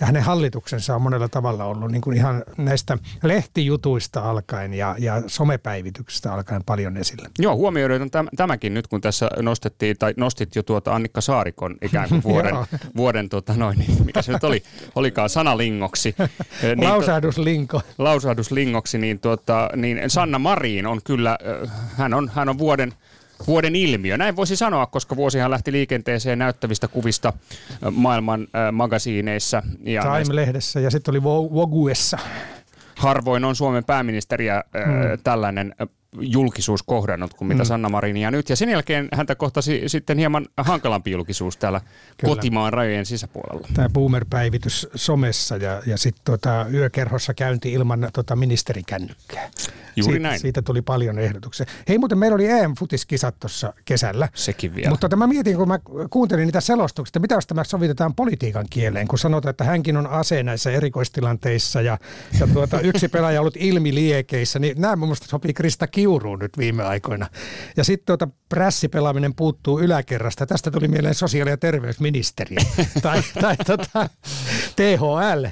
[0.00, 5.22] ja hänen hallituksensa on monella tavalla ollut niin kuin ihan näistä lehtijutuista alkaen ja, ja
[5.26, 7.30] somepäivityksistä alkaen paljon esillä.
[7.38, 12.08] Joo, huomioidaan täm, tämäkin nyt, kun tässä nostettiin, tai nostit jo tuota Annikka Saarikon ikään
[12.08, 12.54] kuin vuoden,
[12.96, 14.62] vuoden tuota noin, niin mikä se nyt oli,
[14.94, 16.14] olikaan sanalingoksi.
[16.62, 17.82] niin, lausahduslinko.
[17.98, 21.38] Lausahduslingoksi, niin, tuota, niin Sanna Marin on kyllä,
[21.96, 22.94] hän on, hän on vuoden–
[23.46, 24.18] vuoden ilmiö.
[24.18, 27.32] Näin voisi sanoa, koska vuosihan lähti liikenteeseen näyttävistä kuvista
[27.90, 29.62] maailman äh, magasiineissa.
[29.80, 32.18] Ja Time-lehdessä ja sitten oli Voguessa.
[32.96, 35.18] Harvoin on Suomen pääministeriä äh, hmm.
[35.24, 35.74] tällainen
[36.20, 37.66] julkisuus kohdannut kuin mitä mm.
[37.66, 38.48] Sanna Marinia nyt.
[38.48, 41.80] Ja sen jälkeen häntä kohtasi sitten hieman hankalampi julkisuus täällä
[42.16, 42.34] Kyllä.
[42.34, 43.68] kotimaan rajojen sisäpuolella.
[43.74, 49.50] Tämä boomer-päivitys somessa ja, ja sitten tuota, yökerhossa käynti ilman tuota ministerikännykkää.
[49.96, 50.40] Juuri siitä, näin.
[50.40, 51.66] Siitä tuli paljon ehdotuksia.
[51.88, 54.28] Hei muuten meillä oli EM-futiskisat tuossa kesällä.
[54.34, 54.90] Sekin vielä.
[54.90, 55.78] Mutta tota, mä mietin, kun mä
[56.10, 60.06] kuuntelin niitä selostuksia, että mitä jos tämä sovitetaan politiikan kieleen, kun sanotaan, että hänkin on
[60.06, 61.98] ase näissä erikoistilanteissa ja,
[62.40, 66.58] ja tuota, yksi pelaaja on ollut ilmiliekeissä, niin nämä mun mielestä sopii Krista Kiuruun nyt
[66.58, 67.26] viime aikoina.
[67.76, 70.46] Ja sitten tuota, prässipelaaminen puuttuu yläkerrasta.
[70.46, 72.58] Tästä tuli mieleen sosiaali- ja terveysministeriö
[73.02, 74.08] tai, tai tota,
[74.76, 75.46] THL.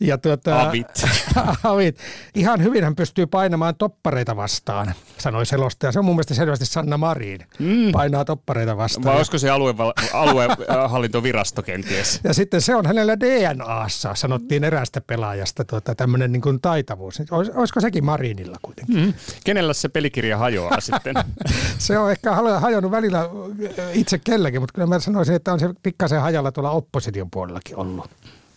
[0.00, 0.86] Ja tuota, avit.
[1.64, 1.98] avit.
[2.34, 5.92] Ihan hyvin hän pystyy painamaan toppareita vastaan, sanoi selostaja.
[5.92, 7.40] Se on mun mielestä selvästi Sanna Marin.
[7.58, 7.92] Mm.
[7.92, 9.04] Painaa toppareita vastaan.
[9.04, 9.74] Vai olisiko se alue,
[10.12, 12.20] aluehallintovirasto kenties?
[12.24, 17.22] Ja sitten se on hänellä DNAssa, sanottiin eräästä pelaajasta tuota, tämmöinen niin kuin taitavuus.
[17.30, 18.96] Olis, olisiko sekin Marinilla kuitenkin?
[18.96, 19.14] Mm.
[19.44, 21.14] Kenellä se pelikirja hajoaa sitten?
[21.78, 23.28] se on ehkä hajonnut välillä
[23.92, 28.10] itse kelläkin, mutta kyllä mä sanoisin, että on se pikkasen hajalla tuolla opposition puolellakin ollut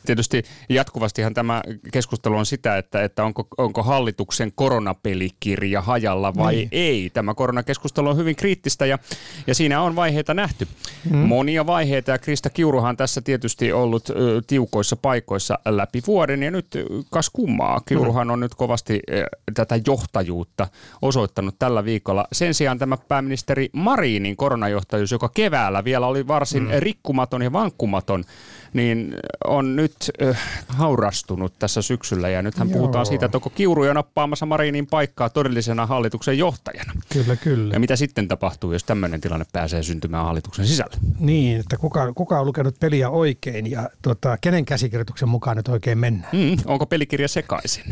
[0.05, 1.61] tietysti jatkuvastihan tämä
[1.91, 6.69] keskustelu on sitä, että, että onko, onko hallituksen koronapelikirja hajalla vai niin.
[6.71, 7.09] ei.
[7.13, 8.99] Tämä koronakeskustelu on hyvin kriittistä ja,
[9.47, 10.67] ja siinä on vaiheita nähty.
[11.09, 11.17] Mm.
[11.17, 16.67] Monia vaiheita ja Krista Kiuruhan tässä tietysti ollut ö, tiukoissa paikoissa läpi vuoden ja nyt
[17.09, 17.81] kas kummaa.
[17.85, 20.67] Kiuruhan on nyt kovasti ö, tätä johtajuutta
[21.01, 22.27] osoittanut tällä viikolla.
[22.31, 26.69] Sen sijaan tämä pääministeri Marinin koronajohtajuus, joka keväällä vielä oli varsin mm.
[26.79, 28.23] rikkumaton ja vankkumaton,
[28.73, 32.77] niin on nyt äh, haurastunut tässä syksyllä ja nythän Joo.
[32.77, 36.93] puhutaan siitä, että onko Kiuru jo nappaamassa Marinin paikkaa todellisena hallituksen johtajana.
[37.13, 37.73] Kyllä, kyllä.
[37.73, 40.97] Ja mitä sitten tapahtuu, jos tämmöinen tilanne pääsee syntymään hallituksen sisällä?
[41.19, 45.97] Niin, että kuka, kuka on lukenut peliä oikein ja tota, kenen käsikirjoituksen mukaan nyt oikein
[45.97, 46.31] mennään?
[46.33, 47.83] Mm, onko pelikirja sekaisin?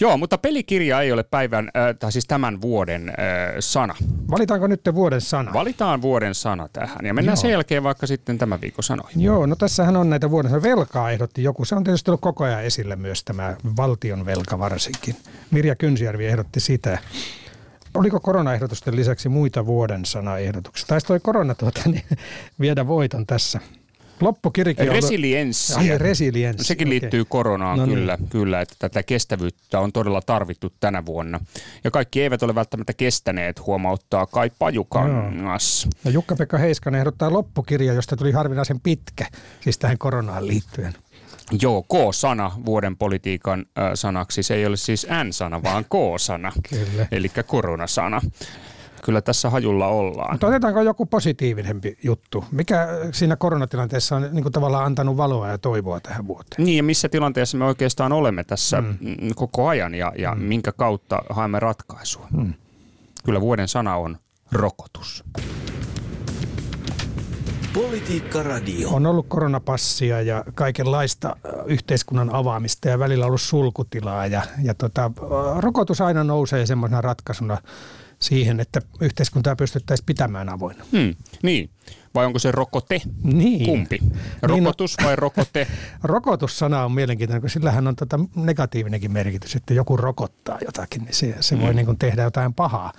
[0.00, 3.14] Joo, mutta pelikirja ei ole päivän, äh, tai siis tämän vuoden äh,
[3.60, 3.94] sana.
[4.30, 5.52] Valitaanko nyt vuoden sana?
[5.52, 7.42] Valitaan vuoden sana tähän ja mennään Joo.
[7.42, 9.22] sen jälkeen vaikka sitten tämän viikon sanoihin.
[9.22, 10.62] Joo, no tässähän on näitä vuoden sana.
[10.62, 11.64] Velkaa ehdotti joku.
[11.64, 15.16] Se on tietysti ollut koko ajan esillä myös tämä valtion velka varsinkin.
[15.50, 16.98] Mirja Kynsijärvi ehdotti sitä.
[17.94, 20.86] Oliko koronaehdotusten lisäksi muita vuoden sanaehdotuksia?
[20.86, 22.04] Taisi toi korona tuota, niin,
[22.60, 23.60] viedä voiton tässä.
[24.22, 24.94] Loppukirjakin on...
[24.94, 25.74] Resilienssi.
[25.74, 26.64] Ai, resilienssi.
[26.64, 26.90] Sekin okay.
[26.90, 27.98] liittyy koronaan no niin.
[27.98, 28.28] kyllä, niin.
[28.28, 31.40] kyllä, että tätä kestävyyttä on todella tarvittu tänä vuonna.
[31.84, 35.88] Ja kaikki eivät ole välttämättä kestäneet, huomauttaa Kai Pajukangas.
[36.04, 39.26] No, Jukka-Pekka Heiskanen ehdottaa loppukirja, josta tuli harvinaisen pitkä,
[39.60, 40.94] siis tähän koronaan liittyen.
[41.62, 44.42] Joo, K-sana vuoden politiikan äh, sanaksi.
[44.42, 46.52] Se ei ole siis N-sana, vaan K-sana,
[47.10, 48.20] eli koronasana
[49.04, 50.34] kyllä tässä hajulla ollaan.
[50.34, 52.44] Mutta otetaanko joku positiivisempi juttu?
[52.52, 56.64] Mikä siinä koronatilanteessa on niin kuin tavallaan antanut valoa ja toivoa tähän vuoteen?
[56.64, 59.16] Niin ja missä tilanteessa me oikeastaan olemme tässä mm.
[59.36, 60.42] koko ajan ja, ja mm.
[60.42, 62.26] minkä kautta haemme ratkaisua?
[62.32, 62.54] Mm.
[63.24, 64.18] Kyllä vuoden sana on
[64.52, 65.24] rokotus.
[67.74, 68.88] Politiikka Radio.
[68.90, 71.36] On ollut koronapassia ja kaikenlaista
[71.66, 75.10] yhteiskunnan avaamista ja välillä ollut sulkutilaa ja, ja tota,
[75.58, 77.58] rokotus aina nousee semmoisena ratkaisuna
[78.22, 80.84] siihen, että yhteiskuntaa pystyttäisiin pitämään avoinna.
[80.92, 81.70] Hmm, niin.
[82.14, 83.00] Vai onko se rokote?
[83.22, 83.66] Niin.
[83.66, 83.98] Kumpi?
[84.42, 85.66] Rokotus niin, no, vai rokote?
[86.02, 91.34] Rokotussana on mielenkiintoinen, kun sillähän on tota negatiivinenkin merkitys, että joku rokottaa jotakin, niin se,
[91.40, 91.64] se hmm.
[91.64, 92.92] voi niin kuin tehdä jotain pahaa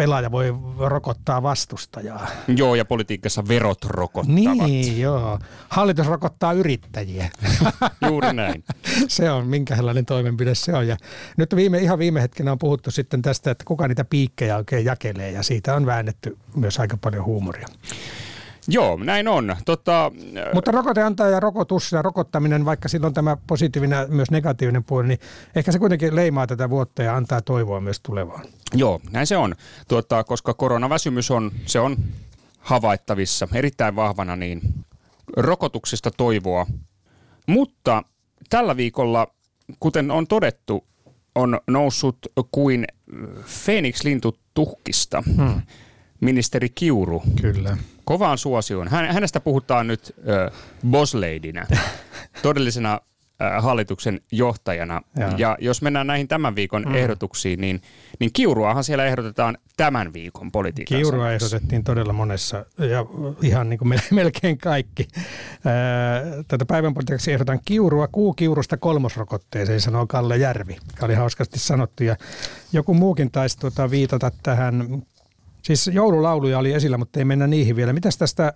[0.00, 2.26] pelaaja voi rokottaa vastustajaa.
[2.56, 4.34] Joo, ja politiikassa verot rokottavat.
[4.34, 5.38] Niin, joo.
[5.68, 7.30] Hallitus rokottaa yrittäjiä.
[8.08, 8.64] Juuri näin.
[9.08, 10.88] se on, minkälainen toimenpide se on.
[10.88, 10.96] Ja
[11.36, 15.30] nyt viime, ihan viime hetkenä on puhuttu sitten tästä, että kuka niitä piikkejä oikein jakelee,
[15.30, 17.66] ja siitä on väännetty myös aika paljon huumoria.
[18.68, 19.56] Joo, näin on.
[19.64, 20.12] Tota,
[20.54, 25.18] Mutta rokote antaa ja rokotus ja rokottaminen, vaikka silloin tämä positiivinen myös negatiivinen puoli, niin
[25.56, 28.44] ehkä se kuitenkin leimaa tätä vuotta ja antaa toivoa myös tulevaan.
[28.74, 29.54] Joo, näin se on.
[29.88, 31.96] Tuota, koska koronaväsymys on, se on
[32.58, 34.60] havaittavissa erittäin vahvana, niin
[35.36, 36.66] rokotuksesta toivoa.
[37.46, 38.02] Mutta
[38.50, 39.26] tällä viikolla,
[39.80, 40.84] kuten on todettu,
[41.34, 42.18] on noussut
[42.50, 42.84] kuin
[43.64, 45.22] Phoenix-lintu tuhkista.
[45.36, 45.62] Hmm.
[46.20, 47.22] Ministeri Kiuru.
[47.40, 47.76] Kyllä.
[48.04, 48.88] Kovaan suosioon.
[48.88, 50.58] Hänestä puhutaan nyt äh,
[50.90, 51.66] bossleidinä,
[52.42, 53.00] todellisena
[53.42, 55.00] äh, hallituksen johtajana.
[55.16, 55.34] Ja.
[55.36, 56.94] ja jos mennään näihin tämän viikon hmm.
[56.94, 57.82] ehdotuksiin, niin,
[58.20, 63.06] niin Kiuruahan siellä ehdotetaan tämän viikon politiikan Kiurua ehdotettiin todella monessa ja
[63.42, 65.08] ihan niin kuin melkein kaikki.
[66.48, 72.04] Tätä päivän politiikaksi ehdotan Kiurua kuukiurusta kolmosrokotteeseen, sanoo Kalle Järvi, joka oli hauskasti sanottu.
[72.04, 72.16] Ja
[72.72, 75.02] joku muukin taisi tuota viitata tähän
[75.62, 77.92] Siis joululauluja oli esillä, mutta ei mennä niihin vielä.
[77.92, 78.52] Mitäs tästä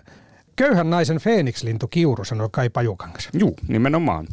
[0.56, 3.28] köyhän naisen Phoenix-lintu Kiuru sanoi Kai Pajukangas?
[3.32, 4.26] Juu, nimenomaan.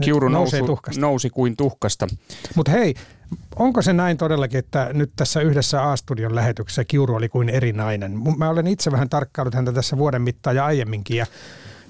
[0.00, 0.56] Kiuru nousi,
[0.98, 2.06] nousi kuin tuhkasta.
[2.56, 2.94] Mutta hei,
[3.56, 8.18] onko se näin todellakin, että nyt tässä yhdessä A-studion lähetyksessä Kiuru oli kuin eri nainen?
[8.38, 11.26] Mä olen itse vähän tarkkaillut häntä tässä vuoden mittaan ja aiemminkin ja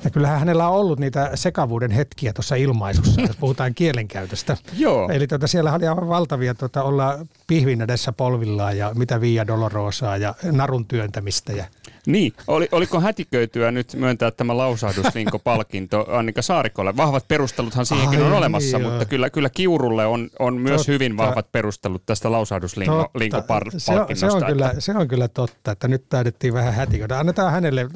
[0.05, 4.57] ja kyllähän hänellä on ollut niitä sekavuuden hetkiä tuossa ilmaisussa, jos puhutaan kielenkäytöstä.
[4.79, 5.09] Joo.
[5.09, 10.17] Eli tuota, siellä oli aivan valtavia tuota, olla pihvin edessä polvillaan ja mitä Via Dolorosaa
[10.17, 11.53] ja narun työntämistä.
[11.53, 11.65] Ja...
[12.07, 16.97] Niin, Oli, oliko hätiköityä nyt myöntää tämä lausahduslinko-palkinto Annika Saarikolle?
[16.97, 20.93] Vahvat perusteluthan siihenkin Ai, on olemassa, niin, mutta kyllä, kyllä Kiurulle on, on myös totta.
[20.93, 23.93] hyvin vahvat perustelut tästä lausahduslinko-palkinnosta.
[23.93, 27.19] Se, on, se, on kyllä, se on kyllä totta, että nyt taidettiin vähän hätiköidä.
[27.19, 27.89] Annetaan hänelle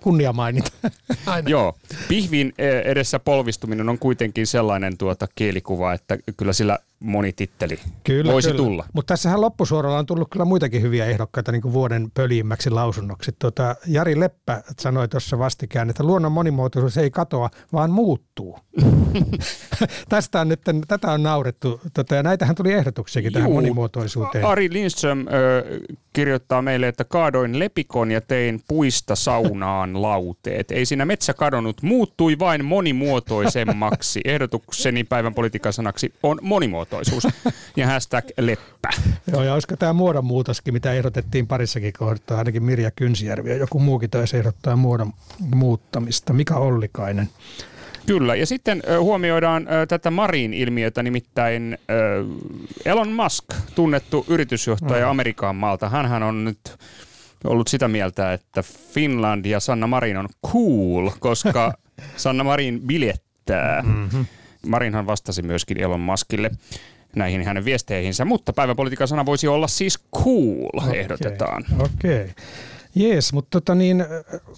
[0.00, 0.70] kunnia mainita.
[1.26, 1.48] Aina.
[1.48, 7.78] Joo, pihvin e, edessä polvistuminen on kuitenkin sellainen tuota kielikuva, että kyllä sillä moni titteli
[8.04, 8.64] kyllä, voisi kyllä.
[8.64, 8.86] tulla.
[8.92, 13.32] Mutta tässähän loppusuoralla on tullut kyllä muitakin hyviä ehdokkaita niin kuin vuoden pöljimmäksi lausunnoksi.
[13.38, 18.58] Tuota, Jari Leppä sanoi tuossa vastikään, että luonnon monimuotoisuus ei katoa, vaan muuttuu.
[20.08, 24.44] Tästä on nyt, tätä on naurettu, tota, ja näitähän tuli ehdotuksiakin tähän Juu, monimuotoisuuteen.
[24.44, 25.26] Ari Lindström
[26.12, 30.70] kirjoittaa meille, että kaadoin lepikon ja tein puista saunaan lauteet.
[30.70, 34.20] Ei siinä metsä kadonnut, muuttui vain monimuotoisemmaksi.
[34.32, 37.28] Ehdotukseni päivän politiikan sanaksi on monimuotoisuus
[37.76, 38.88] ja hashtag leppä.
[39.32, 44.10] Joo, ja olisiko tämä muodonmuutoskin, mitä ehdotettiin parissakin kohtaa, ainakin Mirja Kynsijärvi ja joku muukin
[44.10, 45.12] taisi ehdottaa muodon
[45.54, 46.32] muuttamista.
[46.32, 47.28] Mika Ollikainen.
[48.06, 51.78] Kyllä, ja sitten huomioidaan tätä Marin-ilmiötä, nimittäin
[52.84, 55.10] Elon Musk, tunnettu yritysjohtaja mm.
[55.10, 55.88] Amerikan maalta.
[55.88, 56.58] Hänhän on nyt
[57.44, 58.62] ollut sitä mieltä, että
[58.92, 61.74] Finland ja Sanna Marin on cool, koska
[62.16, 63.82] Sanna Marin biljettää.
[63.82, 64.26] Mm-hmm.
[64.66, 66.50] Marinhan vastasi myöskin Elon Muskille
[67.16, 70.98] näihin hänen viesteihinsä, mutta päiväpolitiikan sana voisi olla siis cool, okay.
[70.98, 71.64] ehdotetaan.
[71.78, 72.22] Okei.
[72.22, 72.28] Okay.
[72.94, 74.04] Jees, mutta tota niin,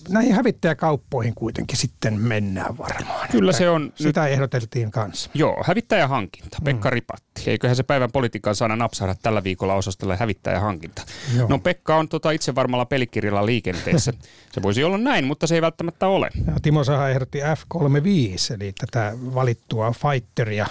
[0.09, 3.29] näihin hävittäjäkauppoihin kuitenkin sitten mennään varmaan.
[3.31, 3.93] Kyllä se on.
[3.95, 4.33] Sitä nyt...
[4.33, 5.31] ehdoteltiin kanssa.
[5.35, 6.59] Joo, hävittäjähankinta.
[6.65, 6.93] Pekka mm.
[6.93, 7.43] Ripatti.
[7.47, 11.03] Eiköhän se päivän politiikan sana napsahda tällä viikolla osastolle hävittäjähankinta.
[11.37, 11.49] Joo.
[11.49, 14.13] No Pekka on tota itse varmalla pelikirjalla liikenteessä.
[14.53, 16.31] se voisi olla näin, mutta se ei välttämättä ole.
[16.47, 20.67] Ja Timo Saha ehdotti F-35, eli tätä valittua fighteria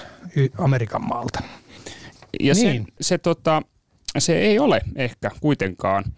[0.57, 1.39] Amerikan maalta.
[2.39, 2.85] Ja niin.
[2.85, 3.61] se, se, tota,
[4.17, 6.03] se ei ole ehkä kuitenkaan–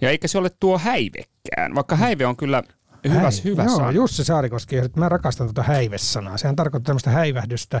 [0.00, 2.62] ja eikä se ole tuo häivekään, vaikka häive on kyllä
[3.08, 3.90] hyvä, Häi, hyvä joo, sana.
[3.90, 6.36] Jussi Saarikoski, että mä rakastan tuota häivesanaa.
[6.36, 7.76] Sehän tarkoittaa tämmöistä häivähdystä,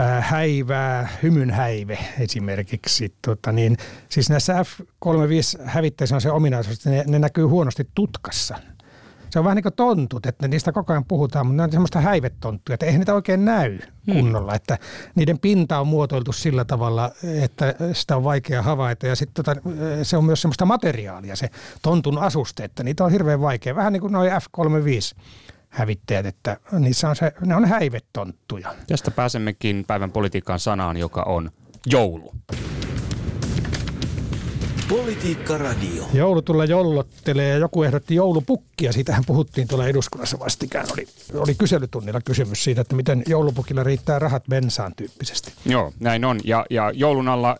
[0.00, 3.14] äh, häivää, hymyn häive esimerkiksi.
[3.22, 3.76] Tota niin,
[4.08, 8.58] siis näissä F-35 hävittäissä on se ominaisuus, että ne, ne näkyy huonosti tutkassa
[9.32, 12.00] se on vähän niin kuin tontut, että niistä koko ajan puhutaan, mutta ne on semmoista
[12.00, 14.14] häivetonttuja, että eihän niitä oikein näy hmm.
[14.14, 14.78] kunnolla, että
[15.14, 17.10] niiden pinta on muotoiltu sillä tavalla,
[17.42, 19.60] että sitä on vaikea havaita ja sitten tota,
[20.02, 21.50] se on myös semmoista materiaalia, se
[21.82, 25.22] tontun asuste, että niitä on hirveän vaikea, vähän niin kuin noin F-35
[25.68, 28.74] hävittäjät, että niissä on se, ne on häivetonttuja.
[28.86, 31.50] Tästä pääsemmekin päivän politiikan sanaan, joka on
[31.86, 32.34] joulu.
[34.92, 36.04] Politiikka Radio.
[36.14, 38.92] Joulu tulla jouluttelee ja joku ehdotti joulupukkia.
[38.92, 40.86] Siitähän puhuttiin tuolla eduskunnassa vastikään.
[40.92, 45.52] Oli, oli kyselytunnilla kysymys siitä, että miten joulupukilla riittää rahat bensaan tyyppisesti.
[45.64, 46.40] Joo, näin on.
[46.44, 47.56] Ja, ja joulun alla äh,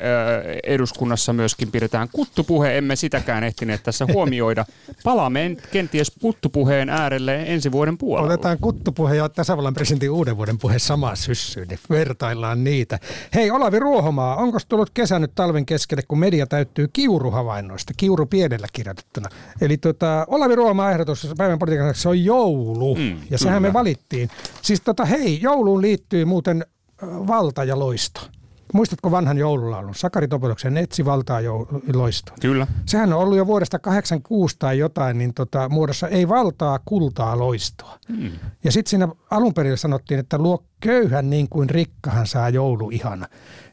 [0.64, 2.78] eduskunnassa myöskin pidetään kuttupuhe.
[2.78, 4.64] Emme sitäkään ehtineet tässä huomioida.
[5.04, 8.34] Palaamme kenties kuttupuheen äärelle ensi vuoden puolella.
[8.34, 11.68] Otetaan kuttupuhe ja tasavallan presidentin uuden vuoden puhe samaan syssyyn.
[11.68, 12.98] Niin vertaillaan niitä.
[13.34, 18.26] Hei Olavi Ruohomaa, onko tullut kesä nyt talven keskelle, kun media täyttyy kiuru kiuruhavainnoista, kiuru
[18.26, 19.28] pienellä kirjoitettuna.
[19.60, 23.68] Eli tota, Olavi Ruomaa ehdotus päivän politiikan se on joulu, mm, ja sehän kyllä.
[23.68, 24.30] me valittiin.
[24.62, 26.66] Siis tota, hei, jouluun liittyy muuten
[27.02, 28.20] valta ja loisto.
[28.72, 29.94] Muistatko vanhan joululaulun?
[29.94, 32.36] Sakari Topoloksen Etsi valtaa jo loistoa.
[32.40, 32.66] Kyllä.
[32.86, 37.98] Sehän on ollut jo vuodesta 86 tai jotain, niin tota, muodossa ei valtaa, kultaa, loistoa.
[38.16, 38.30] Hmm.
[38.64, 43.26] Ja sitten siinä alun perin sanottiin, että luo köyhän niin kuin rikkahan saa joulu ihana.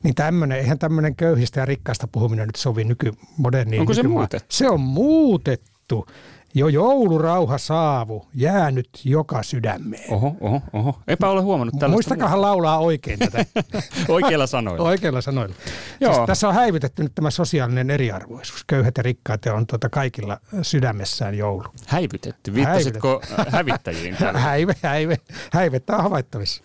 [0.04, 3.80] Niin tämmönen, eihän tämmöinen köyhistä ja rikkaasta puhuminen nyt sovi nykymoderniin.
[3.80, 4.46] Onko se muutettu?
[4.50, 6.06] Se on muutettu.
[6.54, 10.14] Jo joulurauha saavu, jäänyt joka sydämeen.
[10.14, 11.00] Oho, oho, oho.
[11.08, 11.94] Epä ole huomannut tällaista.
[11.94, 13.46] Muistakahan laulaa oikein tätä.
[14.08, 14.90] Oikeilla sanoilla.
[14.90, 15.56] Oikeilla sanoilla.
[16.00, 16.14] Joo.
[16.14, 18.64] Siis tässä on häivytetty nyt tämä sosiaalinen eriarvoisuus.
[18.68, 21.64] Köyhät ja rikkaat on tuota kaikilla sydämessään joulu.
[21.88, 22.54] Häivytetty.
[22.54, 24.16] Viittasitko hävittäjiin?
[24.16, 24.40] tällä?
[24.50, 25.18] Häive, häive,
[25.54, 26.64] häivettä on havaittavissa.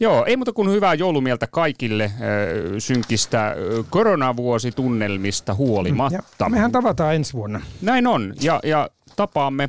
[0.00, 2.12] Joo, ei muuta kuin hyvää joulumieltä kaikille äh,
[2.78, 3.54] synkistä äh,
[3.90, 6.22] koronavuositunnelmista huolimatta.
[6.40, 7.60] Ja mehän tavataan ensi vuonna.
[7.82, 9.68] Näin on, ja, ja tapaamme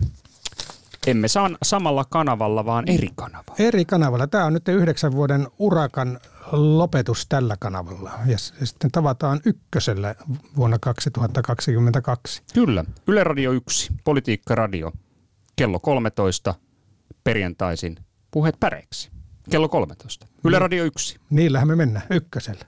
[1.07, 3.55] emme saa samalla kanavalla, vaan eri kanavalla.
[3.59, 4.27] Eri kanavalla.
[4.27, 6.19] Tämä on nyt yhdeksän vuoden urakan
[6.51, 8.11] lopetus tällä kanavalla.
[8.25, 10.15] Ja sitten tavataan ykkösellä
[10.57, 12.41] vuonna 2022.
[12.53, 14.91] Kyllä, Yle Radio 1, Politiikka Radio,
[15.55, 16.55] kello 13,
[17.23, 17.95] perjantaisin
[18.31, 19.11] Puheet päreiksi,
[19.49, 20.27] kello 13.
[20.43, 22.65] Yle Radio 1, Niillähän me mennään ykkösellä.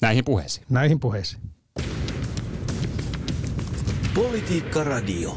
[0.00, 0.66] näihin puheisiin.
[0.70, 1.42] Näihin puheisiin.
[4.14, 5.36] Politiikka Radio.